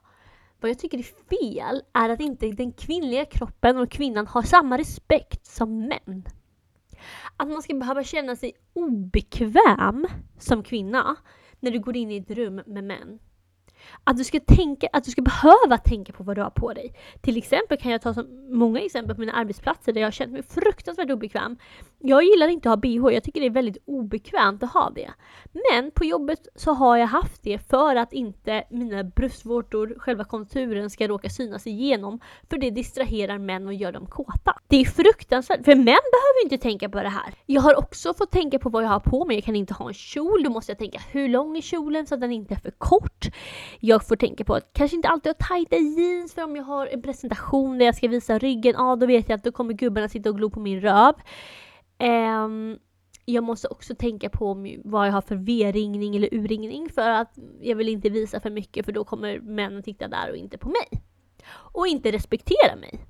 Vad 0.61 0.71
jag 0.71 0.79
tycker 0.79 0.99
är 0.99 1.03
fel 1.29 1.83
är 1.93 2.09
att 2.09 2.21
inte 2.21 2.49
den 2.49 2.73
kvinnliga 2.73 3.25
kroppen 3.25 3.79
och 3.79 3.91
kvinnan 3.91 4.27
har 4.27 4.43
samma 4.43 4.79
respekt 4.79 5.47
som 5.47 5.79
män. 5.79 6.25
Att 7.43 7.49
man 7.49 7.63
ska 7.63 7.75
behöva 7.75 8.05
känna 8.05 8.37
sig 8.37 8.53
obekväm 8.73 10.07
som 10.39 10.63
kvinna 10.63 11.17
när 11.61 11.71
du 11.71 11.81
går 11.81 11.97
in 11.97 12.11
i 12.11 12.17
ett 12.17 12.31
rum 12.31 12.63
med 12.67 12.85
män. 12.85 13.19
Att 14.05 14.17
du 14.17 14.25
ska 14.25 14.41
tänka, 14.41 14.89
att 14.93 15.05
du 15.05 15.11
ska 15.11 15.23
behöva 15.23 15.79
tänka 15.79 16.13
på 16.13 16.23
vad 16.23 16.37
du 16.37 16.43
har 16.43 16.51
på 16.51 16.73
dig. 16.73 16.95
Till 17.21 17.37
exempel 17.37 17.79
kan 17.79 17.93
jag 17.93 18.03
ta 18.03 18.15
så 18.15 18.25
många 18.51 18.81
exempel 18.81 19.15
på 19.15 19.21
mina 19.21 19.33
arbetsplatser 19.33 19.93
där 19.93 20.01
jag 20.01 20.07
har 20.07 20.13
känt 20.13 20.33
mig 20.33 20.43
fruktansvärt 20.43 21.11
obekväm. 21.11 21.57
Jag 22.05 22.25
gillar 22.25 22.49
inte 22.49 22.69
att 22.71 22.73
ha 22.73 22.77
bh, 22.77 23.15
jag 23.15 23.25
tycker 23.25 23.41
det 23.41 23.47
är 23.47 23.51
väldigt 23.51 23.83
obekvämt 23.87 24.63
att 24.63 24.73
ha 24.73 24.91
det. 24.91 25.11
Men 25.53 25.91
på 25.91 26.05
jobbet 26.05 26.49
så 26.55 26.73
har 26.73 26.97
jag 26.97 27.07
haft 27.07 27.43
det 27.43 27.59
för 27.59 27.97
att 27.97 28.13
inte 28.13 28.65
mina 28.71 29.05
bröstvårtor, 29.05 29.95
själva 29.99 30.25
konturen, 30.25 30.91
ska 30.91 31.09
råka 31.09 31.29
synas 31.29 31.67
igenom. 31.67 32.21
För 32.51 32.59
det 32.59 32.71
distraherar 32.71 33.39
män 33.39 33.67
och 33.67 33.75
gör 33.75 33.93
dem 33.93 34.07
kåta. 34.07 34.59
Det 34.69 34.77
är 34.77 34.85
fruktansvärt, 34.85 35.65
för 35.65 35.75
män 35.75 35.85
behöver 35.85 36.45
inte 36.45 36.59
tänka 36.59 36.89
på 36.89 37.03
det 37.03 37.09
här. 37.09 37.35
Jag 37.47 37.63
har 37.63 37.79
också 37.79 38.15
fått 38.15 38.31
tänka 38.31 38.59
på 38.59 38.69
vad 38.69 38.85
jag 38.85 38.89
har 38.89 39.01
på 39.01 39.25
mig. 39.25 39.37
Jag 39.37 39.45
kan 39.45 39.57
inte 39.57 39.75
ha 39.75 39.89
en 39.89 39.95
kjol, 39.95 40.43
då 40.43 40.51
måste 40.51 40.73
jag 40.73 40.79
tänka 40.79 41.01
hur 41.11 41.29
lång 41.29 41.57
är 41.57 41.61
kjolen 41.61 42.07
så 42.07 42.15
att 42.15 42.21
den 42.21 42.33
inte 42.33 42.55
är 42.55 42.59
för 42.59 42.73
kort. 42.79 43.27
Jag 43.81 44.09
får 44.09 44.17
tänka 44.17 44.45
på 44.45 44.55
att 44.55 44.71
kanske 44.73 44.97
inte 44.97 45.09
alltid 45.09 45.31
ha 45.31 45.47
tajta 45.49 45.77
jeans 45.77 46.35
för 46.35 46.45
om 46.45 46.57
jag 46.57 46.65
har 46.65 46.87
en 46.87 47.03
presentation 47.03 47.79
där 47.79 47.87
jag 47.87 47.97
ska 47.97 48.09
visa 48.09 48.39
ryggen, 48.39 48.75
ja 48.79 48.97
då 48.97 49.07
vet 49.07 49.29
jag 49.29 49.37
att 49.37 49.45
då 49.45 49.53
kommer 49.53 49.75
gubbarna 49.75 50.09
sitta 50.09 50.31
och 50.31 50.37
glo 50.37 50.51
på 50.51 50.61
min 50.61 50.81
röv. 50.81 51.15
Um, 52.03 52.79
jag 53.25 53.45
måste 53.45 53.69
också 53.69 53.95
tänka 53.95 54.31
på 54.31 54.67
vad 54.85 55.07
jag 55.07 55.13
har 55.13 55.21
för 55.21 55.37
V-ringning 55.37 56.17
eller 56.17 56.35
U-ringning 56.35 56.89
för 56.91 57.11
att 57.11 57.39
jag 57.61 57.77
vill 57.77 57.89
inte 57.89 58.11
visa 58.11 58.41
för 58.41 58.51
mycket 58.51 58.85
för 58.85 58.93
då 58.93 59.05
kommer 59.05 59.41
männen 59.41 59.83
titta 59.83 60.09
där 60.09 60.31
och 60.31 60.37
inte 60.37 60.59
på 60.59 60.69
mig. 60.69 61.03
Och 61.49 61.87
inte 61.87 62.13
respektera 62.13 62.77
mig. 62.77 63.07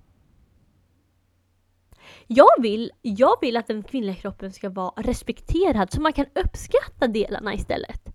Jag 2.26 2.62
vill, 2.62 2.90
jag 3.02 3.36
vill 3.40 3.56
att 3.56 3.66
den 3.66 3.82
kvinnliga 3.82 4.14
kroppen 4.14 4.52
ska 4.52 4.70
vara 4.70 5.02
respekterad 5.02 5.92
så 5.92 6.00
man 6.00 6.12
kan 6.12 6.26
uppskatta 6.34 7.06
delarna 7.08 7.54
istället. 7.54 8.08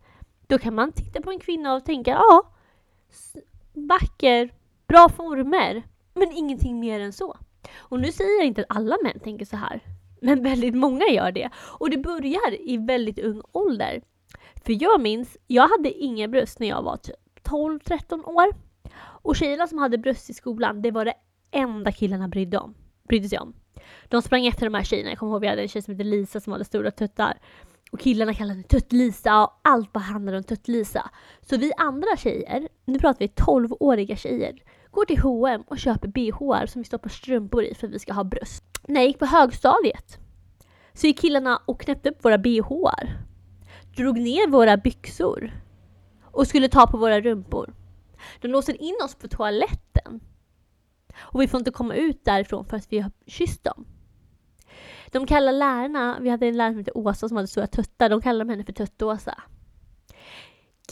Då 0.48 0.58
kan 0.58 0.76
man 0.76 0.92
titta 0.92 1.22
på 1.22 1.32
en 1.32 1.40
kvinna 1.40 1.76
och 1.76 1.86
tänka, 1.86 2.12
ja, 2.12 2.52
vacker, 3.74 4.54
bra 4.88 5.10
former, 5.10 5.84
men 6.14 6.32
ingenting 6.32 6.80
mer 6.80 7.00
än 7.00 7.14
så. 7.14 7.38
Och 7.78 8.00
nu 8.00 8.12
säger 8.12 8.38
jag 8.38 8.48
inte 8.48 8.62
att 8.62 8.78
alla 8.78 8.98
män 9.04 9.20
tänker 9.20 9.46
så 9.46 9.58
här, 9.58 9.82
men 10.22 10.44
väldigt 10.44 10.76
många 10.76 11.06
gör 11.06 11.32
det. 11.32 11.50
Och 11.56 11.90
det 11.90 11.98
börjar 11.98 12.70
i 12.70 12.78
väldigt 12.78 13.20
ung 13.20 13.42
ålder. 13.52 14.02
För 14.66 14.84
jag 14.84 15.02
minns, 15.02 15.38
jag 15.48 15.68
hade 15.68 15.92
inga 15.92 16.28
bröst 16.28 16.60
när 16.60 16.68
jag 16.68 16.84
var 16.84 16.98
typ 16.98 17.16
12-13 17.44 18.26
år. 18.26 18.48
Och 19.00 19.36
tjejerna 19.36 19.68
som 19.68 19.78
hade 19.78 19.98
bröst 19.98 20.30
i 20.30 20.34
skolan, 20.34 20.82
det 20.82 20.92
var 20.92 21.06
det 21.06 21.14
enda 21.52 21.92
killarna 21.92 22.28
brydde, 22.28 22.58
om, 22.58 22.76
brydde 23.08 23.30
sig 23.30 23.40
om. 23.40 23.54
De 24.08 24.22
sprang 24.22 24.48
efter 24.48 24.66
de 24.66 24.74
här 24.74 24.84
tjejerna. 24.84 25.10
Jag 25.10 25.20
kommer 25.20 25.32
ihåg 25.32 25.42
vi 25.42 25.48
hade 25.48 25.62
en 25.62 25.68
tjej 25.68 25.82
som 25.82 25.94
hette 25.94 26.04
Lisa 26.04 26.40
som 26.40 26.54
hade 26.54 26.66
stora 26.66 26.92
tuttar. 26.92 27.40
Och 27.92 28.00
killarna 28.00 28.34
kallade 28.34 28.54
henne 28.54 28.68
Tutt-Lisa 28.68 29.44
och 29.44 29.60
allt 29.62 29.94
bara 29.94 30.00
handlade 30.00 30.38
om 30.38 30.44
Tutt-Lisa. 30.44 31.10
Så 31.42 31.58
vi 31.58 31.72
andra 31.78 32.18
tjejer, 32.18 32.68
nu 32.86 33.00
pratar 33.00 33.20
vi 33.20 33.28
12-åriga 33.28 34.16
tjejer, 34.16 34.56
går 34.92 35.06
till 35.06 35.20
H&M 35.20 35.64
och 35.68 35.80
köper 35.80 36.08
bhar 36.08 36.66
som 36.66 36.82
vi 36.82 36.86
stoppar 36.86 37.10
strumpor 37.10 37.64
i 37.64 37.76
för 37.76 37.88
att 37.88 37.94
vi 37.94 38.00
ska 38.00 38.14
ha 38.14 38.24
bröst. 38.24 38.64
När 38.88 39.02
jag 39.02 39.08
gick 39.08 39.20
på 39.20 39.26
högstadiet 39.26 40.20
så 40.94 41.08
gick 41.08 41.20
killarna 41.20 41.62
och 41.66 41.82
knäppte 41.82 42.10
upp 42.10 42.26
våra 42.26 42.38
bhar. 42.38 43.18
Drog 43.96 44.20
ner 44.20 44.50
våra 44.50 44.78
byxor 44.78 45.52
och 46.24 46.48
skulle 46.48 46.70
ta 46.70 46.88
på 46.88 46.98
våra 46.98 47.22
rumpor. 47.22 47.74
De 48.42 48.48
låser 48.48 48.82
in 48.82 48.96
oss 49.04 49.16
på 49.16 49.28
toaletten. 49.28 50.20
Och 51.18 51.42
vi 51.42 51.48
får 51.48 51.58
inte 51.58 51.72
komma 51.72 51.96
ut 51.96 52.26
därifrån 52.26 52.66
för 52.66 52.78
att 52.78 52.88
vi 52.90 53.00
har 53.00 53.12
kysst 53.28 53.64
dem. 53.64 53.86
De 55.12 55.26
kallar 55.26 55.52
lärarna, 55.52 56.18
vi 56.22 56.30
hade 56.30 56.48
en 56.48 56.58
lärare 56.58 56.72
som 56.72 56.78
hette 56.78 56.92
Åsa 56.92 57.28
som 57.28 57.38
hade 57.38 57.48
stora 57.48 57.68
tuttar, 57.68 58.10
de 58.10 58.22
kallade 58.22 58.52
henne 58.52 58.64
för 58.64 58.74
Tuttåsa. 58.74 59.44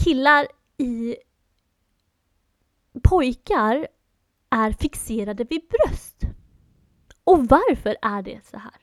Killar 0.04 0.48
i 0.78 1.16
pojkar 3.10 3.88
är 4.50 4.72
fixerade 4.72 5.44
vid 5.44 5.62
bröst. 5.68 6.24
Och 7.24 7.48
varför 7.48 7.98
är 8.02 8.22
det 8.22 8.46
så 8.46 8.58
här? 8.58 8.82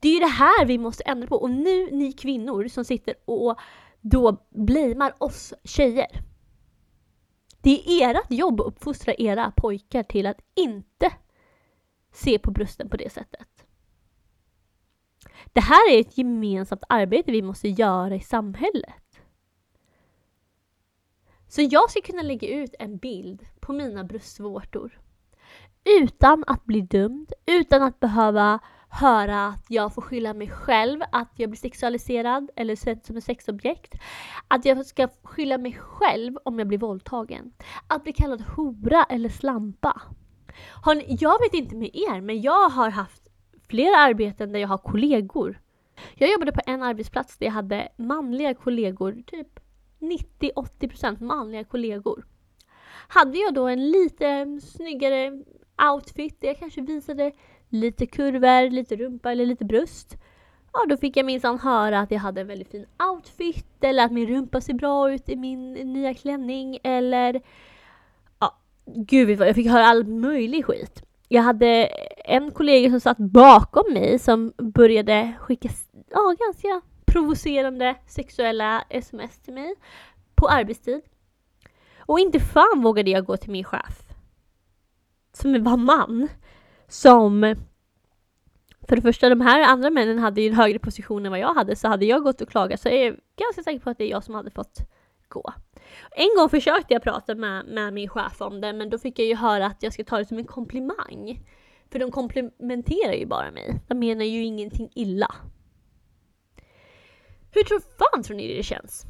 Det 0.00 0.08
är 0.08 0.12
ju 0.12 0.20
det 0.20 0.26
här 0.26 0.66
vi 0.66 0.78
måste 0.78 1.02
ändra 1.02 1.28
på 1.28 1.36
och 1.36 1.50
nu 1.50 1.90
ni 1.90 2.12
kvinnor 2.12 2.68
som 2.68 2.84
sitter 2.84 3.14
och 3.24 3.58
då 4.00 4.46
blamear 4.50 5.14
oss 5.18 5.54
tjejer. 5.64 6.22
Det 7.62 8.02
är 8.02 8.14
ert 8.14 8.30
jobb 8.30 8.60
att 8.60 8.66
uppfostra 8.66 9.14
era 9.14 9.52
pojkar 9.56 10.02
till 10.02 10.26
att 10.26 10.40
inte 10.54 11.12
se 12.12 12.38
på 12.38 12.50
brösten 12.50 12.88
på 12.90 12.96
det 12.96 13.12
sättet. 13.12 13.48
Det 15.52 15.60
här 15.60 15.92
är 15.92 16.00
ett 16.00 16.18
gemensamt 16.18 16.82
arbete 16.88 17.32
vi 17.32 17.42
måste 17.42 17.68
göra 17.68 18.14
i 18.14 18.20
samhället. 18.20 19.05
Så 21.48 21.62
jag 21.70 21.90
ska 21.90 22.00
kunna 22.00 22.22
lägga 22.22 22.48
ut 22.48 22.74
en 22.78 22.96
bild 22.96 23.46
på 23.60 23.72
mina 23.72 24.04
bröstvårtor 24.04 25.00
utan 26.00 26.44
att 26.46 26.64
bli 26.64 26.80
dömd, 26.80 27.32
utan 27.46 27.82
att 27.82 28.00
behöva 28.00 28.58
höra 28.88 29.46
att 29.46 29.64
jag 29.68 29.94
får 29.94 30.02
skylla 30.02 30.34
mig 30.34 30.48
själv 30.48 31.00
att 31.12 31.32
jag 31.36 31.50
blir 31.50 31.58
sexualiserad 31.58 32.50
eller 32.56 32.76
sedd 32.76 33.04
som 33.04 33.16
ett 33.16 33.24
sexobjekt. 33.24 33.94
Att 34.48 34.64
jag 34.64 34.86
ska 34.86 35.08
skylla 35.22 35.58
mig 35.58 35.72
själv 35.72 36.36
om 36.44 36.58
jag 36.58 36.68
blir 36.68 36.78
våldtagen. 36.78 37.52
Att 37.86 38.02
bli 38.02 38.12
kallad 38.12 38.40
hora 38.40 39.04
eller 39.04 39.28
slampa. 39.28 40.02
Ni, 40.86 41.16
jag 41.20 41.40
vet 41.40 41.54
inte 41.54 41.76
med 41.76 41.90
er, 41.92 42.20
men 42.20 42.40
jag 42.40 42.68
har 42.68 42.90
haft 42.90 43.22
flera 43.68 43.96
arbeten 43.96 44.52
där 44.52 44.60
jag 44.60 44.68
har 44.68 44.78
kollegor. 44.78 45.60
Jag 46.14 46.32
jobbade 46.32 46.52
på 46.52 46.60
en 46.66 46.82
arbetsplats 46.82 47.38
där 47.38 47.46
jag 47.46 47.52
hade 47.52 47.88
manliga 47.96 48.54
kollegor, 48.54 49.22
typ 49.26 49.60
90-80% 50.10 51.22
manliga 51.22 51.64
kollegor. 51.64 52.24
Hade 53.08 53.38
jag 53.38 53.54
då 53.54 53.66
en 53.66 53.90
lite 53.90 54.60
snyggare 54.62 55.42
outfit 55.92 56.40
där 56.40 56.48
jag 56.48 56.58
kanske 56.58 56.80
visade 56.80 57.32
lite 57.68 58.06
kurvor, 58.06 58.70
lite 58.70 58.96
rumpa 58.96 59.32
eller 59.32 59.46
lite 59.46 59.64
bröst. 59.64 60.16
Ja, 60.72 60.86
då 60.88 60.96
fick 60.96 61.16
jag 61.16 61.26
minsann 61.26 61.58
höra 61.58 62.00
att 62.00 62.10
jag 62.10 62.18
hade 62.18 62.40
en 62.40 62.46
väldigt 62.46 62.70
fin 62.70 62.86
outfit 63.12 63.84
eller 63.84 64.04
att 64.04 64.12
min 64.12 64.28
rumpa 64.28 64.60
ser 64.60 64.74
bra 64.74 65.12
ut 65.12 65.28
i 65.28 65.36
min 65.36 65.72
nya 65.72 66.14
klänning 66.14 66.78
eller 66.82 67.42
ja, 68.40 68.58
gud 68.86 69.38
vad 69.38 69.48
jag 69.48 69.54
fick 69.54 69.70
höra 69.70 69.86
all 69.86 70.06
möjlig 70.06 70.64
skit. 70.64 71.02
Jag 71.28 71.42
hade 71.42 71.84
en 72.24 72.50
kollega 72.50 72.90
som 72.90 73.00
satt 73.00 73.18
bakom 73.18 73.92
mig 73.92 74.18
som 74.18 74.52
började 74.58 75.32
skicka 75.40 75.68
ja, 76.10 76.34
ganska 76.38 76.80
provocerande 77.16 77.96
sexuella 78.06 78.84
sms 78.90 79.38
till 79.38 79.54
mig 79.54 79.74
på 80.34 80.48
arbetstid. 80.48 81.00
Och 81.98 82.20
inte 82.20 82.40
fan 82.40 82.82
vågade 82.82 83.10
jag 83.10 83.24
gå 83.24 83.36
till 83.36 83.50
min 83.50 83.64
chef 83.64 84.02
som 85.32 85.64
var 85.64 85.76
man 85.76 86.28
som 86.88 87.56
för 88.88 88.96
det 88.96 89.02
första, 89.02 89.28
de 89.28 89.40
här 89.40 89.62
andra 89.62 89.90
männen 89.90 90.18
hade 90.18 90.40
ju 90.40 90.48
en 90.48 90.54
högre 90.54 90.78
position 90.78 91.26
än 91.26 91.32
vad 91.32 91.40
jag 91.40 91.54
hade, 91.54 91.76
så 91.76 91.88
hade 91.88 92.04
jag 92.04 92.22
gått 92.22 92.40
och 92.40 92.48
klagat 92.48 92.80
så 92.80 92.88
är 92.88 93.04
jag 93.04 93.16
ganska 93.36 93.62
säker 93.62 93.80
på 93.80 93.90
att 93.90 93.98
det 93.98 94.04
är 94.04 94.10
jag 94.10 94.24
som 94.24 94.34
hade 94.34 94.50
fått 94.50 94.78
gå. 95.28 95.52
En 96.10 96.36
gång 96.36 96.48
försökte 96.48 96.94
jag 96.94 97.02
prata 97.02 97.34
med, 97.34 97.66
med 97.66 97.92
min 97.92 98.08
chef 98.08 98.40
om 98.40 98.60
det, 98.60 98.72
men 98.72 98.90
då 98.90 98.98
fick 98.98 99.18
jag 99.18 99.26
ju 99.26 99.34
höra 99.34 99.66
att 99.66 99.82
jag 99.82 99.92
ska 99.92 100.04
ta 100.04 100.18
det 100.18 100.24
som 100.24 100.38
en 100.38 100.44
komplimang. 100.44 101.40
För 101.90 101.98
de 101.98 102.10
komplimenterar 102.10 103.12
ju 103.12 103.26
bara 103.26 103.50
mig. 103.50 103.80
De 103.88 103.98
menar 103.98 104.24
ju 104.24 104.44
ingenting 104.44 104.90
illa. 104.94 105.34
Hur 107.56 107.64
tror 107.64 107.80
fan 107.80 108.22
tror 108.22 108.36
ni 108.36 108.56
det 108.56 108.62
känns? 108.62 109.06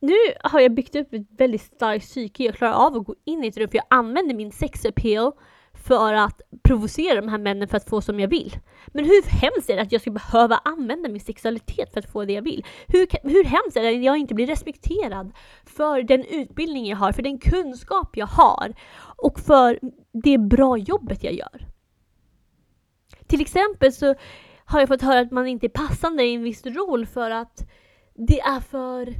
Nu 0.00 0.16
har 0.44 0.60
jag 0.60 0.74
byggt 0.74 0.96
upp 0.96 1.14
ett 1.14 1.26
väldigt 1.38 1.62
starkt 1.62 2.04
psyke. 2.04 2.44
Jag 2.44 2.54
klarar 2.54 2.72
av 2.72 2.96
att 2.96 3.04
gå 3.04 3.14
in 3.24 3.44
i 3.44 3.46
ett 3.46 3.56
rum 3.56 3.68
för 3.68 3.76
jag 3.76 3.86
använder 3.90 4.34
min 4.34 4.52
sex 4.52 4.84
appeal 4.84 5.32
för 5.72 6.14
att 6.14 6.40
provocera 6.62 7.20
de 7.20 7.28
här 7.28 7.38
männen 7.38 7.68
för 7.68 7.76
att 7.76 7.88
få 7.88 8.00
som 8.00 8.20
jag 8.20 8.28
vill. 8.28 8.56
Men 8.86 9.04
hur 9.04 9.22
hemskt 9.22 9.70
är 9.70 9.76
det 9.76 9.82
att 9.82 9.92
jag 9.92 10.00
ska 10.00 10.10
behöva 10.10 10.60
använda 10.64 11.08
min 11.08 11.20
sexualitet 11.20 11.92
för 11.92 12.00
att 12.00 12.12
få 12.12 12.24
det 12.24 12.32
jag 12.32 12.42
vill? 12.42 12.64
Hur, 12.86 13.06
hur 13.22 13.44
hemskt 13.44 13.76
är 13.76 13.82
det 13.82 13.88
att 13.88 14.04
jag 14.04 14.16
inte 14.16 14.34
blir 14.34 14.46
respekterad 14.46 15.32
för 15.64 16.02
den 16.02 16.24
utbildning 16.24 16.86
jag 16.86 16.96
har, 16.96 17.12
för 17.12 17.22
den 17.22 17.38
kunskap 17.38 18.16
jag 18.16 18.26
har 18.26 18.74
och 19.16 19.40
för 19.40 19.78
det 20.12 20.38
bra 20.38 20.76
jobbet 20.76 21.24
jag 21.24 21.34
gör? 21.34 21.66
Till 23.26 23.40
exempel 23.40 23.92
så 23.92 24.14
har 24.68 24.80
jag 24.80 24.88
fått 24.88 25.02
höra 25.02 25.20
att 25.20 25.30
man 25.30 25.46
inte 25.46 25.66
är 25.66 25.68
passande 25.68 26.24
i 26.24 26.34
en 26.34 26.42
viss 26.42 26.66
roll 26.66 27.06
för 27.06 27.30
att 27.30 27.70
det 28.14 28.40
är 28.40 28.60
för 28.60 29.14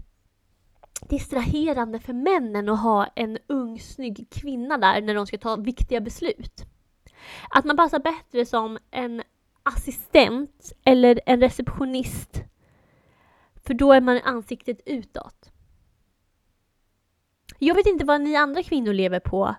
distraherande 1.08 2.00
för 2.00 2.12
männen 2.12 2.68
att 2.68 2.82
ha 2.82 3.06
en 3.06 3.38
ung 3.46 3.80
snygg 3.80 4.26
kvinna 4.30 4.78
där 4.78 5.02
när 5.02 5.14
de 5.14 5.26
ska 5.26 5.38
ta 5.38 5.56
viktiga 5.56 6.00
beslut. 6.00 6.64
Att 7.50 7.64
man 7.64 7.76
passar 7.76 7.98
bättre 7.98 8.46
som 8.46 8.78
en 8.90 9.22
assistent 9.62 10.72
eller 10.84 11.20
en 11.26 11.40
receptionist. 11.40 12.42
För 13.66 13.74
då 13.74 13.92
är 13.92 14.00
man 14.00 14.20
ansiktet 14.24 14.80
utåt. 14.86 15.50
Jag 17.58 17.74
vet 17.74 17.86
inte 17.86 18.04
vad 18.04 18.20
ni 18.20 18.36
andra 18.36 18.62
kvinnor 18.62 18.92
lever 18.92 19.20
på 19.20 19.54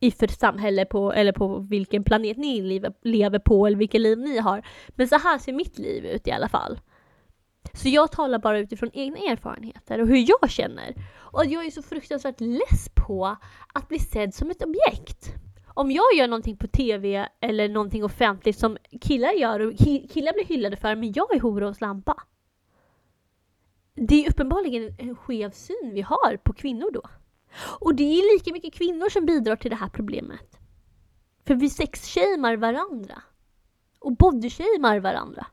i 0.00 0.10
för 0.10 0.26
samhälle 0.26 0.84
på, 0.84 1.12
eller 1.12 1.32
på 1.32 1.58
vilken 1.58 2.04
planet 2.04 2.36
ni 2.36 2.60
lever, 2.60 2.92
lever 3.02 3.38
på 3.38 3.66
eller 3.66 3.76
vilket 3.76 4.00
liv 4.00 4.18
ni 4.18 4.38
har. 4.38 4.66
Men 4.88 5.08
så 5.08 5.18
här 5.18 5.38
ser 5.38 5.52
mitt 5.52 5.78
liv 5.78 6.06
ut 6.06 6.28
i 6.28 6.30
alla 6.30 6.48
fall. 6.48 6.80
Så 7.72 7.88
jag 7.88 8.12
talar 8.12 8.38
bara 8.38 8.58
utifrån 8.58 8.90
egna 8.92 9.18
erfarenheter 9.18 10.00
och 10.00 10.08
hur 10.08 10.28
jag 10.28 10.50
känner. 10.50 10.94
Och 11.16 11.46
jag 11.46 11.66
är 11.66 11.70
så 11.70 11.82
fruktansvärt 11.82 12.40
less 12.40 12.88
på 12.94 13.36
att 13.74 13.88
bli 13.88 13.98
sedd 13.98 14.34
som 14.34 14.50
ett 14.50 14.62
objekt. 14.62 15.34
Om 15.66 15.90
jag 15.90 16.14
gör 16.16 16.28
någonting 16.28 16.56
på 16.56 16.66
TV 16.66 17.28
eller 17.40 17.68
någonting 17.68 18.04
offentligt 18.04 18.58
som 18.58 18.76
killar 19.00 19.32
gör 19.32 19.60
och 19.60 19.78
killar 20.10 20.32
blir 20.32 20.44
hyllade 20.44 20.76
för, 20.76 20.96
men 20.96 21.12
jag 21.12 21.34
är 21.34 21.40
hora 21.40 21.68
och 21.68 21.76
slampa. 21.76 22.22
Det 23.94 24.24
är 24.24 24.30
uppenbarligen 24.30 24.94
en 24.98 25.16
skev 25.16 25.50
syn 25.50 25.90
vi 25.94 26.00
har 26.00 26.36
på 26.36 26.52
kvinnor 26.52 26.90
då. 26.92 27.02
Och 27.80 27.94
det 27.94 28.02
är 28.02 28.34
lika 28.34 28.52
mycket 28.52 28.74
kvinnor 28.74 29.08
som 29.08 29.26
bidrar 29.26 29.56
till 29.56 29.70
det 29.70 29.76
här 29.76 29.88
problemet. 29.88 30.58
För 31.46 31.54
vi 31.54 31.70
sexshamear 31.70 32.56
varandra. 32.56 33.22
Och 33.98 34.16
bodyshamear 34.16 35.00
varandra. 35.00 35.46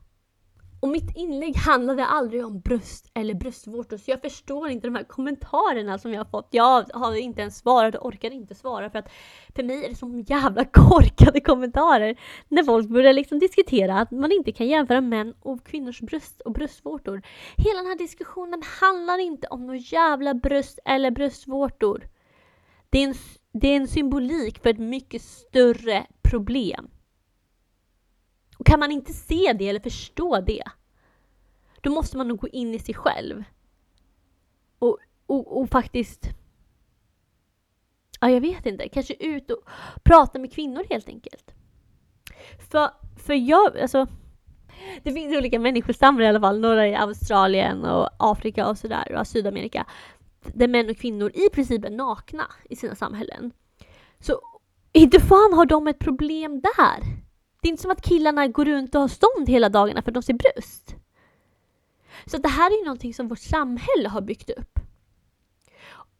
Och 0.80 0.88
mitt 0.88 1.16
inlägg 1.16 1.56
handlade 1.56 2.06
aldrig 2.06 2.46
om 2.46 2.60
bröst 2.60 3.10
eller 3.14 3.34
bröstvårtor 3.34 3.96
så 3.96 4.10
jag 4.10 4.20
förstår 4.20 4.68
inte 4.68 4.86
de 4.86 4.94
här 4.94 5.04
kommentarerna 5.04 5.98
som 5.98 6.12
jag 6.12 6.20
har 6.20 6.30
fått. 6.30 6.48
Jag 6.50 6.84
har 6.94 7.16
inte 7.16 7.40
ens 7.40 7.58
svarat 7.58 7.94
och 7.94 8.06
orkar 8.06 8.30
inte 8.30 8.54
svara 8.54 8.90
för 8.90 8.98
att 8.98 9.10
för 9.56 9.62
mig 9.62 9.84
är 9.84 9.88
det 9.88 9.94
så 9.94 10.24
jävla 10.26 10.64
korkade 10.72 11.40
kommentarer 11.40 12.20
när 12.48 12.62
folk 12.62 12.88
börjar 12.88 13.12
liksom 13.12 13.38
diskutera 13.38 13.98
att 13.98 14.10
man 14.10 14.32
inte 14.32 14.52
kan 14.52 14.66
jämföra 14.66 15.00
män 15.00 15.34
och 15.40 15.66
kvinnors 15.66 16.00
bröst 16.00 16.40
och 16.40 16.52
bröstvårtor. 16.52 17.22
Hela 17.56 17.78
den 17.78 17.86
här 17.86 17.98
diskussionen 17.98 18.62
handlar 18.80 19.18
inte 19.18 19.46
om 19.46 19.66
några 19.66 19.78
jävla 19.78 20.34
bröst 20.34 20.78
eller 20.84 21.10
bröstvårtor. 21.10 22.08
Det 22.90 22.98
är 22.98 23.08
en, 23.08 23.14
det 23.52 23.68
är 23.68 23.76
en 23.76 23.88
symbolik 23.88 24.62
för 24.62 24.70
ett 24.70 24.78
mycket 24.78 25.22
större 25.22 26.06
problem. 26.22 26.88
Och 28.58 28.66
kan 28.66 28.80
man 28.80 28.92
inte 28.92 29.12
se 29.12 29.52
det 29.58 29.68
eller 29.68 29.80
förstå 29.80 30.40
det, 30.40 30.62
då 31.80 31.90
måste 31.90 32.16
man 32.16 32.28
nog 32.28 32.38
gå 32.38 32.48
in 32.48 32.74
i 32.74 32.78
sig 32.78 32.94
själv. 32.94 33.44
Och, 34.78 34.98
och, 35.26 35.60
och 35.60 35.70
faktiskt, 35.70 36.28
ja 38.20 38.30
jag 38.30 38.40
vet 38.40 38.66
inte, 38.66 38.88
kanske 38.88 39.14
ut 39.14 39.50
och 39.50 39.68
prata 40.02 40.38
med 40.38 40.52
kvinnor 40.52 40.84
helt 40.90 41.08
enkelt. 41.08 41.54
För, 42.70 42.90
för 43.16 43.34
jag, 43.34 43.78
alltså, 43.78 44.06
det 45.02 45.12
finns 45.12 45.36
olika 45.36 45.58
människostammar 45.58 46.22
i 46.22 46.26
alla 46.26 46.40
fall, 46.40 46.60
några 46.60 46.88
i 46.88 46.94
Australien 46.94 47.84
och 47.84 48.08
Afrika 48.18 48.68
och 48.68 48.78
sådär, 48.78 49.16
och 49.20 49.26
Sydamerika, 49.26 49.86
där 50.40 50.68
män 50.68 50.90
och 50.90 50.96
kvinnor 50.96 51.30
i 51.34 51.48
princip 51.48 51.84
är 51.84 51.90
nakna 51.90 52.46
i 52.70 52.76
sina 52.76 52.94
samhällen. 52.94 53.52
Så 54.20 54.40
inte 54.92 55.20
fan 55.20 55.52
har 55.52 55.66
de 55.66 55.88
ett 55.88 55.98
problem 55.98 56.60
där! 56.60 57.27
Det 57.60 57.68
är 57.68 57.70
inte 57.70 57.82
som 57.82 57.90
att 57.90 58.02
killarna 58.02 58.48
går 58.48 58.64
runt 58.64 58.94
och 58.94 59.00
har 59.00 59.08
stånd 59.08 59.48
hela 59.48 59.68
dagarna 59.68 60.02
för 60.02 60.10
att 60.10 60.14
de 60.14 60.22
ser 60.22 60.34
bröst. 60.34 60.94
Så 62.26 62.38
det 62.38 62.48
här 62.48 62.70
är 62.70 62.78
ju 62.78 62.84
någonting 62.84 63.14
som 63.14 63.28
vårt 63.28 63.38
samhälle 63.38 64.08
har 64.08 64.20
byggt 64.20 64.50
upp. 64.50 64.78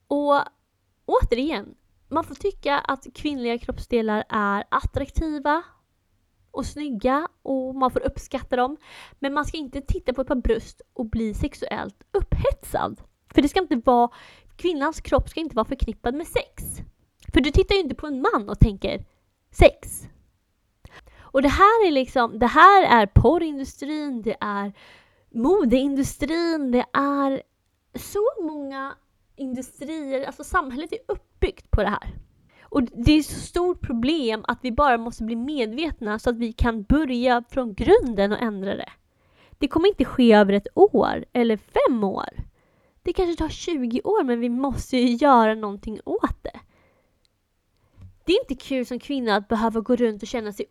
Och 0.09 0.43
återigen, 1.07 1.75
man 2.09 2.25
får 2.25 2.35
tycka 2.35 2.79
att 2.79 3.07
kvinnliga 3.15 3.59
kroppsdelar 3.59 4.25
är 4.29 4.65
attraktiva 4.71 5.63
och 6.51 6.67
snygga 6.67 7.29
och 7.43 7.75
man 7.75 7.91
får 7.91 8.07
uppskatta 8.07 8.57
dem. 8.57 8.77
Men 9.19 9.35
man 9.35 9.45
ska 9.45 9.57
inte 9.57 9.81
titta 9.81 10.13
på 10.13 10.21
ett 10.21 10.29
par 10.29 10.35
bröst 10.35 10.81
och 10.93 11.07
bli 11.07 11.35
sexuellt 11.35 12.03
upphetsad. 12.13 13.01
För 13.35 13.43
det 13.43 13.49
ska 13.49 13.61
inte 13.61 13.77
vara, 13.77 14.11
kvinnans 14.57 15.01
kropp 15.01 15.29
ska 15.29 15.41
inte 15.41 15.57
vara 15.57 15.65
förknippad 15.65 16.15
med 16.15 16.27
sex. 16.27 16.65
För 17.33 17.41
du 17.41 17.51
tittar 17.51 17.75
ju 17.75 17.81
inte 17.81 17.95
på 17.95 18.07
en 18.07 18.21
man 18.21 18.49
och 18.49 18.59
tänker 18.59 19.05
sex. 19.51 20.09
Och 21.33 21.43
det 21.43 21.49
här 21.49 21.87
är 21.87 21.91
liksom, 21.91 22.39
det 22.39 22.47
här 22.47 23.03
är 23.03 23.07
porrindustrin, 23.07 24.23
det 24.23 24.37
är 24.41 24.73
modeindustrin, 25.31 26.71
det 26.71 26.85
är 26.93 27.43
så 27.95 28.25
många 28.43 28.95
industrier, 29.37 30.27
alltså 30.27 30.45
samhället 30.45 30.93
är 30.93 30.99
uppbyggt 31.09 31.71
på 31.71 31.83
det 31.83 31.89
här. 31.89 32.15
Och 32.63 32.83
det 32.83 33.13
är 33.13 33.19
ett 33.19 33.27
så 33.27 33.41
stort 33.41 33.81
problem 33.81 34.45
att 34.49 34.59
vi 34.63 34.73
bara 34.73 34.99
måste 34.99 35.25
bli 35.25 35.37
medvetna 35.37 36.19
så 36.19 36.31
att 36.31 36.37
vi 36.37 36.53
kan 36.53 36.83
börja 36.83 37.45
från 37.51 37.75
grunden 37.75 38.33
och 38.33 38.43
ändra 38.43 38.75
det. 38.75 38.91
Det 39.59 39.69
kommer 39.69 39.89
inte 39.89 40.05
ske 40.05 40.33
över 40.33 40.53
ett 40.53 40.69
år 40.75 41.25
eller 41.33 41.57
fem 41.57 42.05
år. 42.05 42.29
Det 43.03 43.13
kanske 43.13 43.37
tar 43.37 43.49
20 43.49 44.01
år 44.05 44.25
men 44.25 44.41
vi 44.41 44.49
måste 44.49 44.97
ju 44.97 45.17
göra 45.17 45.55
någonting 45.55 46.01
åt 46.05 46.43
det. 46.43 46.61
Det 48.25 48.33
är 48.33 48.41
inte 48.41 48.65
kul 48.65 48.87
som 48.87 48.99
kvinna 48.99 49.37
att 49.37 49.49
behöva 49.49 49.81
gå 49.81 49.97
runt 49.97 50.23
och 50.23 50.29
känna 50.29 50.53
sig 50.53 50.67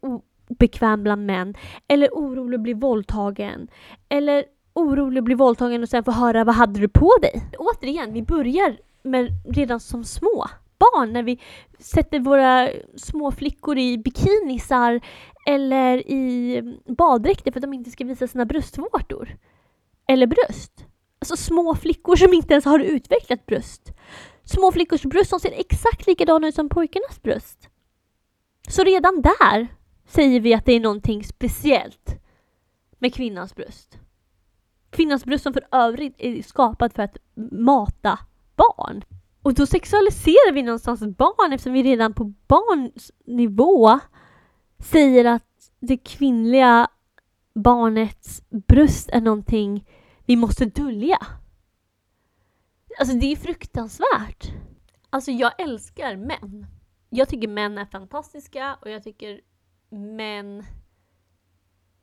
bekväm 0.47 1.03
bland 1.03 1.25
män 1.25 1.53
eller 1.87 2.09
orolig 2.11 2.55
att 2.55 2.61
bli 2.61 2.73
våldtagen 2.73 3.67
eller 4.09 4.45
orolig 4.73 5.19
att 5.19 5.25
bli 5.25 5.35
våldtagen 5.35 5.83
och 5.83 5.89
sen 5.89 6.03
få 6.03 6.11
höra 6.11 6.43
vad 6.43 6.55
hade 6.55 6.79
du 6.79 6.87
på 6.87 7.11
dig? 7.21 7.43
Återigen, 7.57 8.13
vi 8.13 8.21
börjar 8.21 8.77
med 9.03 9.29
redan 9.45 9.79
som 9.79 10.03
små 10.03 10.47
barn 10.79 11.13
när 11.13 11.23
vi 11.23 11.39
sätter 11.79 12.19
våra 12.19 12.69
små 12.95 13.31
flickor 13.31 13.77
i 13.77 13.97
bikinisar 13.97 15.01
eller 15.47 15.97
i 15.97 16.61
baddräkter 16.85 17.51
för 17.51 17.59
att 17.59 17.61
de 17.61 17.73
inte 17.73 17.91
ska 17.91 18.05
visa 18.05 18.27
sina 18.27 18.45
bröstvårtor. 18.45 19.37
Eller 20.07 20.27
bröst. 20.27 20.85
Alltså 21.19 21.37
små 21.37 21.75
flickor 21.75 22.15
som 22.15 22.33
inte 22.33 22.53
ens 22.53 22.65
har 22.65 22.79
utvecklat 22.79 23.45
bröst. 23.45 23.91
Små 24.43 24.71
flickors 24.71 25.03
bröst 25.03 25.29
som 25.29 25.39
ser 25.39 25.53
exakt 25.59 26.07
likadana 26.07 26.47
ut 26.47 26.55
som 26.55 26.69
pojkarnas 26.69 27.21
bröst. 27.21 27.69
Så 28.69 28.83
redan 28.83 29.21
där 29.21 29.67
säger 30.07 30.39
vi 30.39 30.53
att 30.53 30.65
det 30.65 30.73
är 30.73 30.79
någonting 30.79 31.23
speciellt 31.23 32.15
med 32.99 33.13
kvinnans 33.13 33.55
bröst. 33.55 33.99
Kvinnans 34.89 35.25
bröst 35.25 35.43
som 35.43 35.53
för 35.53 35.67
övrigt 35.71 36.15
är 36.17 36.41
skapat 36.41 36.93
för 36.93 37.03
att 37.03 37.17
mata 37.51 38.19
barn. 38.55 39.03
Och 39.41 39.53
då 39.53 39.65
sexualiserar 39.65 40.53
vi 40.53 40.63
någonstans 40.63 40.99
barn 41.17 41.53
eftersom 41.53 41.73
vi 41.73 41.83
redan 41.83 42.13
på 42.13 42.33
barnnivå 42.47 43.99
säger 44.79 45.25
att 45.25 45.71
det 45.79 45.97
kvinnliga 45.97 46.87
barnets 47.53 48.41
bröst 48.49 49.09
är 49.09 49.21
någonting 49.21 49.85
vi 50.25 50.35
måste 50.35 50.65
dölja. 50.65 51.27
Alltså 52.99 53.15
det 53.17 53.31
är 53.31 53.35
fruktansvärt. 53.35 54.51
Alltså 55.09 55.31
jag 55.31 55.61
älskar 55.61 56.15
män. 56.15 56.65
Jag 57.09 57.29
tycker 57.29 57.47
män 57.47 57.77
är 57.77 57.85
fantastiska 57.85 58.77
och 58.81 58.89
jag 58.89 59.03
tycker 59.03 59.41
män 59.89 60.63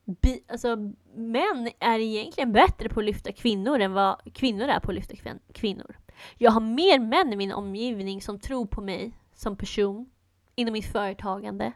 Bi, 0.05 0.45
alltså, 0.49 0.77
män 1.15 1.71
är 1.79 1.99
egentligen 1.99 2.53
bättre 2.53 2.89
på 2.89 3.01
att 3.01 3.07
lyfta 3.07 3.33
kvinnor 3.33 3.81
än 3.81 3.93
vad 3.93 4.35
kvinnor 4.35 4.69
är 4.69 4.81
på 4.81 4.91
att 4.91 4.95
lyfta 4.95 5.15
kvinnor. 5.53 5.99
Jag 6.39 6.51
har 6.51 6.61
mer 6.61 6.99
män 6.99 7.33
i 7.33 7.37
min 7.37 7.53
omgivning 7.53 8.23
som 8.23 8.41
tror 8.41 8.67
på 8.67 8.81
mig 8.81 9.19
som 9.35 9.57
person 9.57 10.11
inom 10.55 10.73
mitt 10.73 10.93
företagande 10.93 11.73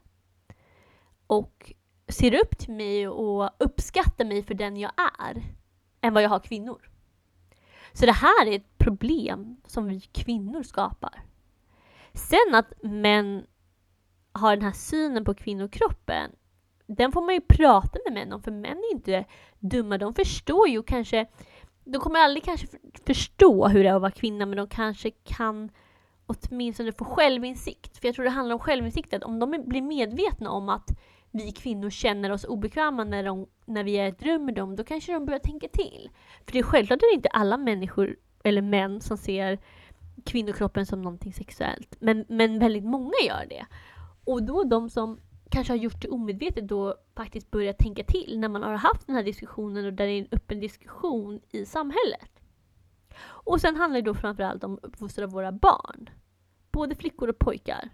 och 1.26 1.72
ser 2.08 2.34
upp 2.34 2.58
till 2.58 2.72
mig 2.72 3.08
och 3.08 3.50
uppskattar 3.58 4.24
mig 4.24 4.42
för 4.42 4.54
den 4.54 4.76
jag 4.76 4.92
är 5.22 5.42
än 6.00 6.14
vad 6.14 6.22
jag 6.22 6.30
har 6.30 6.40
kvinnor. 6.40 6.90
Så 7.92 8.06
det 8.06 8.12
här 8.12 8.46
är 8.46 8.56
ett 8.56 8.78
problem 8.78 9.56
som 9.66 9.86
vi 9.86 10.00
kvinnor 10.00 10.62
skapar. 10.62 11.22
Sen 12.12 12.54
att 12.54 12.82
män 12.82 13.46
har 14.32 14.56
den 14.56 14.64
här 14.64 14.72
synen 14.72 15.24
på 15.24 15.34
kvinnokroppen 15.34 16.30
den 16.88 17.12
får 17.12 17.22
man 17.22 17.34
ju 17.34 17.40
prata 17.40 17.98
med 18.04 18.12
män 18.14 18.32
om, 18.32 18.42
för 18.42 18.50
män 18.50 18.78
är 18.78 18.92
inte 18.92 19.24
dumma. 19.58 19.98
De 19.98 20.14
förstår 20.14 20.68
ju 20.68 20.82
kanske, 20.82 21.26
de 21.84 21.98
kommer 21.98 22.20
aldrig 22.20 22.44
kanske 22.44 22.66
förstå 23.06 23.68
hur 23.68 23.82
det 23.82 23.90
är 23.90 23.94
att 23.94 24.00
vara 24.00 24.10
kvinna, 24.10 24.46
men 24.46 24.56
de 24.56 24.68
kanske 24.68 25.10
kan 25.10 25.70
åtminstone 26.26 26.92
få 26.92 27.04
självinsikt. 27.04 27.98
För 27.98 28.08
jag 28.08 28.14
tror 28.14 28.24
det 28.24 28.30
handlar 28.30 28.54
om 28.54 28.60
självinsikt, 28.60 29.14
att 29.14 29.24
om 29.24 29.38
de 29.38 29.64
blir 29.66 29.82
medvetna 29.82 30.50
om 30.50 30.68
att 30.68 30.90
vi 31.30 31.52
kvinnor 31.52 31.90
känner 31.90 32.30
oss 32.30 32.44
obekväma 32.44 33.04
när, 33.04 33.24
de, 33.24 33.46
när 33.66 33.84
vi 33.84 33.92
är 33.92 34.04
i 34.04 34.08
ett 34.08 34.22
rum 34.22 34.44
med 34.44 34.54
dem, 34.54 34.76
då 34.76 34.84
kanske 34.84 35.12
de 35.12 35.26
börjar 35.26 35.40
tänka 35.40 35.68
till. 35.68 36.10
För 36.44 36.52
det 36.52 36.58
är 36.58 36.62
självklart 36.62 37.00
det 37.00 37.06
är 37.06 37.14
inte 37.14 37.28
alla 37.28 37.56
människor, 37.56 38.16
eller 38.44 38.62
män, 38.62 39.00
som 39.00 39.16
ser 39.16 39.58
kvinnokroppen 40.24 40.86
som 40.86 41.02
någonting 41.02 41.32
sexuellt. 41.32 41.96
Men, 42.00 42.24
men 42.28 42.58
väldigt 42.58 42.84
många 42.84 43.14
gör 43.26 43.46
det. 43.48 43.66
Och 44.28 44.42
då 44.42 44.64
de 44.64 44.90
som 44.90 45.20
kanske 45.50 45.72
har 45.72 45.78
gjort 45.78 46.02
det 46.02 46.08
omedvetet 46.08 46.68
då 46.68 46.96
faktiskt 47.16 47.50
börjar 47.50 47.72
tänka 47.72 48.04
till 48.04 48.38
när 48.40 48.48
man 48.48 48.62
har 48.62 48.74
haft 48.74 49.06
den 49.06 49.16
här 49.16 49.22
diskussionen 49.22 49.86
och 49.86 49.92
där 49.92 50.06
det 50.06 50.12
är 50.12 50.18
en 50.18 50.28
öppen 50.32 50.60
diskussion 50.60 51.40
i 51.50 51.64
samhället. 51.64 52.40
Och 53.20 53.60
sen 53.60 53.76
handlar 53.76 54.00
det 54.00 54.06
då 54.06 54.14
framförallt 54.14 54.64
om 54.64 54.74
att 54.74 54.84
uppfostra 54.84 55.26
våra 55.26 55.52
barn, 55.52 56.10
både 56.70 56.94
flickor 56.94 57.28
och 57.28 57.38
pojkar, 57.38 57.88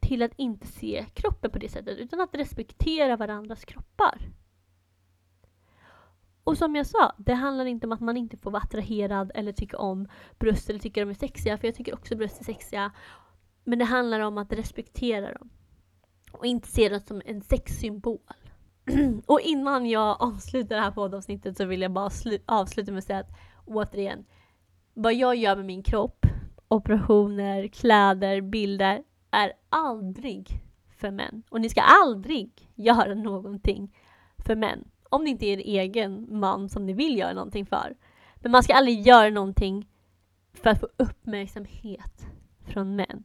till 0.00 0.22
att 0.22 0.32
inte 0.36 0.66
se 0.66 1.06
kroppen 1.14 1.50
på 1.50 1.58
det 1.58 1.68
sättet 1.68 1.98
utan 1.98 2.20
att 2.20 2.34
respektera 2.34 3.16
varandras 3.16 3.64
kroppar. 3.64 4.18
Och 6.44 6.58
som 6.58 6.76
jag 6.76 6.86
sa, 6.86 7.12
det 7.18 7.34
handlar 7.34 7.64
inte 7.64 7.86
om 7.86 7.92
att 7.92 8.00
man 8.00 8.16
inte 8.16 8.36
får 8.36 8.50
vara 8.50 8.62
attraherad 8.62 9.32
eller 9.34 9.52
tycka 9.52 9.78
om 9.78 10.08
bröst 10.38 10.70
eller 10.70 10.80
tycka 10.80 11.00
de 11.00 11.10
är 11.10 11.14
sexiga, 11.14 11.58
för 11.58 11.68
jag 11.68 11.74
tycker 11.74 11.94
också 11.94 12.16
bröst 12.16 12.40
är 12.40 12.44
sexiga. 12.44 12.92
Men 13.64 13.78
det 13.78 13.84
handlar 13.84 14.20
om 14.20 14.38
att 14.38 14.52
respektera 14.52 15.32
dem 15.32 15.50
och 16.32 16.46
inte 16.46 16.68
se 16.68 16.88
dem 16.88 17.00
som 17.00 17.22
en 17.24 17.42
sexsymbol. 17.42 18.18
och 19.26 19.40
innan 19.40 19.86
jag 19.86 20.16
avslutar 20.22 20.76
det 20.76 20.82
här 20.82 20.90
poddavsnittet 20.90 21.56
så 21.56 21.64
vill 21.64 21.82
jag 21.82 21.92
bara 21.92 22.10
avsluta 22.46 22.92
med 22.92 22.98
att 22.98 23.04
säga 23.04 23.18
att 23.18 23.30
återigen, 23.64 24.24
vad 24.94 25.14
jag 25.14 25.36
gör 25.36 25.56
med 25.56 25.64
min 25.64 25.82
kropp, 25.82 26.26
operationer, 26.68 27.68
kläder, 27.68 28.40
bilder, 28.40 29.02
är 29.30 29.52
aldrig 29.68 30.48
för 30.96 31.10
män. 31.10 31.42
Och 31.50 31.60
ni 31.60 31.68
ska 31.68 31.80
aldrig 31.80 32.68
göra 32.74 33.14
någonting 33.14 33.96
för 34.38 34.56
män. 34.56 34.84
Om 35.08 35.24
det 35.24 35.30
inte 35.30 35.46
är 35.46 35.58
er 35.58 35.80
egen 35.80 36.38
man 36.38 36.68
som 36.68 36.86
ni 36.86 36.92
vill 36.92 37.18
göra 37.18 37.32
någonting 37.32 37.66
för. 37.66 37.96
Men 38.36 38.52
man 38.52 38.62
ska 38.62 38.74
aldrig 38.74 39.06
göra 39.06 39.30
någonting 39.30 39.88
för 40.52 40.70
att 40.70 40.80
få 40.80 40.88
uppmärksamhet 40.96 42.26
från 42.66 42.96
män. 42.96 43.24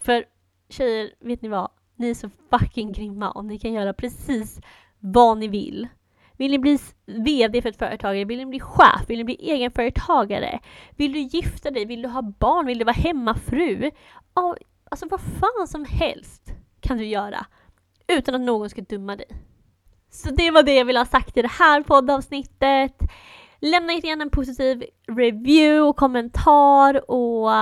För 0.00 0.24
tjejer, 0.68 1.10
vet 1.20 1.42
ni 1.42 1.48
vad? 1.48 1.70
Ni 1.96 2.10
är 2.10 2.14
så 2.14 2.30
fucking 2.50 2.92
grymma 2.92 3.30
och 3.30 3.44
ni 3.44 3.58
kan 3.58 3.72
göra 3.72 3.92
precis 3.92 4.60
vad 4.98 5.38
ni 5.38 5.48
vill. 5.48 5.88
Vill 6.36 6.50
ni 6.50 6.58
bli 6.58 6.78
VD 7.06 7.62
för 7.62 7.68
ett 7.68 7.78
företag? 7.78 8.24
Vill 8.24 8.38
ni 8.38 8.46
bli 8.46 8.60
chef? 8.60 9.04
Vill 9.08 9.18
ni 9.18 9.24
bli 9.24 9.50
egenföretagare? 9.50 10.60
Vill 10.96 11.12
du 11.12 11.18
gifta 11.18 11.70
dig? 11.70 11.84
Vill 11.84 12.02
du 12.02 12.08
ha 12.08 12.22
barn? 12.22 12.66
Vill 12.66 12.78
du 12.78 12.84
vara 12.84 12.96
hemmafru? 12.96 13.90
alltså 14.90 15.06
vad 15.10 15.20
fan 15.20 15.68
som 15.68 15.84
helst 15.84 16.52
kan 16.80 16.98
du 16.98 17.04
göra 17.04 17.46
utan 18.08 18.34
att 18.34 18.40
någon 18.40 18.70
ska 18.70 18.82
dumma 18.82 19.16
dig. 19.16 19.26
Så 20.10 20.30
det 20.30 20.50
var 20.50 20.62
det 20.62 20.74
jag 20.74 20.84
ville 20.84 20.98
ha 20.98 21.06
sagt 21.06 21.36
i 21.36 21.42
det 21.42 21.50
här 21.58 21.82
poddavsnittet. 21.82 22.98
Lämna 23.60 23.92
gärna 23.92 24.22
en 24.22 24.30
positiv 24.30 24.84
review 25.08 25.80
och 25.80 25.96
kommentar 25.96 27.10
och 27.10 27.52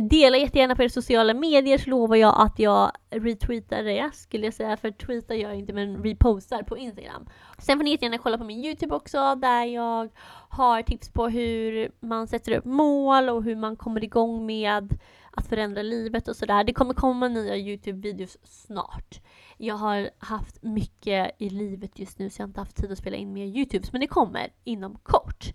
Dela 0.00 0.36
jättegärna 0.36 0.76
på 0.76 0.82
era 0.82 0.88
sociala 0.88 1.34
medier 1.34 1.78
så 1.78 1.90
lovar 1.90 2.16
jag 2.16 2.34
att 2.38 2.58
jag 2.58 2.92
retweetar 3.10 3.82
det 3.82 4.10
skulle 4.14 4.44
jag 4.44 4.54
säga, 4.54 4.76
för 4.76 4.90
tweetar 4.90 5.34
gör 5.34 5.48
jag 5.48 5.58
inte 5.58 5.72
men 5.72 6.04
repostar 6.04 6.62
på 6.62 6.78
Instagram. 6.78 7.26
Sen 7.58 7.78
får 7.78 7.84
ni 7.84 7.90
jättegärna 7.90 8.18
kolla 8.18 8.38
på 8.38 8.44
min 8.44 8.64
Youtube 8.64 8.94
också 8.94 9.34
där 9.34 9.64
jag 9.64 10.08
har 10.48 10.82
tips 10.82 11.12
på 11.12 11.28
hur 11.28 11.90
man 12.00 12.26
sätter 12.26 12.52
upp 12.52 12.64
mål 12.64 13.28
och 13.28 13.44
hur 13.44 13.56
man 13.56 13.76
kommer 13.76 14.04
igång 14.04 14.46
med 14.46 14.98
att 15.30 15.46
förändra 15.46 15.82
livet 15.82 16.28
och 16.28 16.36
sådär. 16.36 16.64
Det 16.64 16.72
kommer 16.72 16.94
komma 16.94 17.28
nya 17.28 17.56
Youtube-videos 17.56 18.36
snart. 18.44 19.20
Jag 19.56 19.74
har 19.74 20.10
haft 20.18 20.62
mycket 20.62 21.30
i 21.38 21.50
livet 21.50 21.98
just 21.98 22.18
nu 22.18 22.30
så 22.30 22.40
jag 22.40 22.44
har 22.44 22.48
inte 22.48 22.60
haft 22.60 22.76
tid 22.76 22.92
att 22.92 22.98
spela 22.98 23.16
in 23.16 23.32
mer 23.32 23.46
Youtubes 23.46 23.92
men 23.92 24.00
det 24.00 24.06
kommer 24.06 24.52
inom 24.64 24.98
kort. 25.02 25.52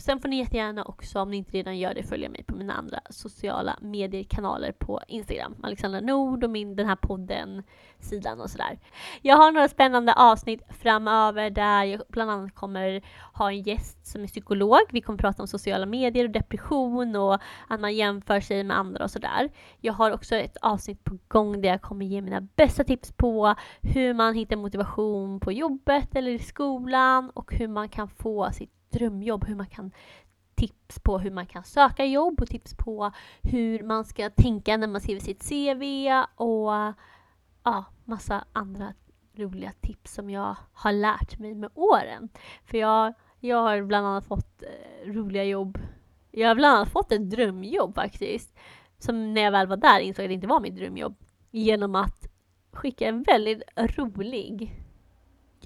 Sen 0.00 0.20
får 0.20 0.28
ni 0.28 0.38
jättegärna 0.38 0.84
också, 0.84 1.20
om 1.20 1.30
ni 1.30 1.36
inte 1.36 1.52
redan 1.52 1.78
gör 1.78 1.94
det, 1.94 2.02
följa 2.02 2.28
mig 2.28 2.44
på 2.44 2.56
mina 2.56 2.74
andra 2.74 3.00
sociala 3.10 3.78
mediekanaler 3.80 4.72
på 4.72 5.00
Instagram. 5.08 5.56
Alexandra 5.62 6.00
Nord 6.00 6.44
och 6.44 6.50
min, 6.50 6.76
den 6.76 6.86
här 6.86 6.96
podden, 6.96 7.62
sidan 7.98 8.40
och 8.40 8.50
sådär. 8.50 8.78
Jag 9.22 9.36
har 9.36 9.52
några 9.52 9.68
spännande 9.68 10.12
avsnitt 10.14 10.62
framöver 10.68 11.50
där 11.50 11.84
jag 11.84 12.02
bland 12.08 12.30
annat 12.30 12.54
kommer 12.54 13.02
ha 13.32 13.50
en 13.50 13.62
gäst 13.62 14.06
som 14.06 14.22
är 14.22 14.26
psykolog. 14.26 14.80
Vi 14.90 15.00
kommer 15.00 15.18
prata 15.18 15.42
om 15.42 15.48
sociala 15.48 15.86
medier 15.86 16.24
och 16.24 16.30
depression 16.30 17.16
och 17.16 17.38
att 17.68 17.80
man 17.80 17.96
jämför 17.96 18.40
sig 18.40 18.64
med 18.64 18.78
andra 18.78 19.04
och 19.04 19.10
sådär. 19.10 19.50
Jag 19.80 19.92
har 19.92 20.10
också 20.10 20.36
ett 20.36 20.56
avsnitt 20.56 21.04
på 21.04 21.18
gång 21.28 21.60
där 21.60 21.68
jag 21.68 21.82
kommer 21.82 22.06
ge 22.06 22.22
mina 22.22 22.40
bästa 22.40 22.84
tips 22.84 23.12
på 23.12 23.54
hur 23.82 24.14
man 24.14 24.34
hittar 24.34 24.56
motivation 24.56 25.40
på 25.40 25.52
jobbet 25.52 26.16
eller 26.16 26.30
i 26.30 26.38
skolan 26.38 27.30
och 27.30 27.54
hur 27.54 27.68
man 27.68 27.88
kan 27.88 28.08
få 28.08 28.50
sitt 28.52 28.77
drömjobb, 28.90 29.44
hur 29.44 29.54
man 29.54 29.66
kan 29.66 29.92
tips 30.58 31.00
på 31.00 31.18
hur 31.18 31.30
man 31.30 31.46
kan 31.46 31.64
söka 31.64 32.04
jobb 32.04 32.40
och 32.40 32.48
tips 32.48 32.74
på 32.74 33.12
hur 33.42 33.82
man 33.82 34.04
ska 34.04 34.30
tänka 34.30 34.76
när 34.76 34.86
man 34.86 35.00
skriver 35.00 35.20
sitt 35.20 35.48
CV 35.48 35.82
och 36.34 36.72
ja, 37.64 37.84
massa 38.04 38.44
andra 38.52 38.92
roliga 39.34 39.72
tips 39.80 40.14
som 40.14 40.30
jag 40.30 40.56
har 40.72 40.92
lärt 40.92 41.38
mig 41.38 41.54
med 41.54 41.70
åren. 41.74 42.28
För 42.64 42.78
jag, 42.78 43.14
jag 43.40 43.62
har 43.62 43.82
bland 43.82 44.06
annat 44.06 44.26
fått 44.26 44.62
eh, 44.62 45.12
roliga 45.12 45.44
jobb. 45.44 45.78
Jag 46.30 46.48
har 46.48 46.54
bland 46.54 46.76
annat 46.76 46.92
fått 46.92 47.12
ett 47.12 47.30
drömjobb 47.30 47.94
faktiskt. 47.94 48.58
Som 48.98 49.34
när 49.34 49.42
jag 49.42 49.52
väl 49.52 49.66
var 49.66 49.76
där 49.76 50.00
insåg 50.00 50.24
att 50.24 50.28
det 50.28 50.34
inte 50.34 50.46
var 50.46 50.60
mitt 50.60 50.76
drömjobb. 50.76 51.14
Genom 51.50 51.94
att 51.94 52.28
skicka 52.72 53.08
en 53.08 53.22
väldigt 53.22 53.62
rolig 53.76 54.84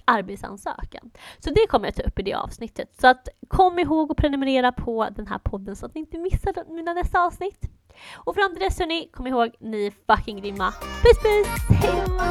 arbetsansökan. 0.05 1.11
Så 1.39 1.51
det 1.51 1.67
kommer 1.69 1.87
jag 1.87 1.95
ta 1.95 2.03
upp 2.03 2.19
i 2.19 2.23
det 2.23 2.35
avsnittet. 2.35 3.01
Så 3.01 3.07
att 3.07 3.29
kom 3.49 3.79
ihåg 3.79 4.11
att 4.11 4.17
prenumerera 4.17 4.73
på 4.73 5.09
den 5.17 5.27
här 5.27 5.39
podden 5.39 5.77
så 5.77 5.87
att 5.87 5.95
ni 5.95 6.01
inte 6.01 6.19
missar 6.19 6.75
mina 6.75 6.95
nästa 6.95 7.21
avsnitt. 7.21 7.69
Och 8.15 8.35
fram 8.35 8.51
till 8.51 8.61
dess 8.61 8.79
hörni, 8.79 9.11
kom 9.13 9.27
ihåg, 9.27 9.51
ni 9.61 9.87
är 9.87 10.17
fucking 10.17 10.41
grymma. 10.41 10.73
Puss 11.03 11.19
puss! 11.23 11.47
Hejdå! 11.69 12.23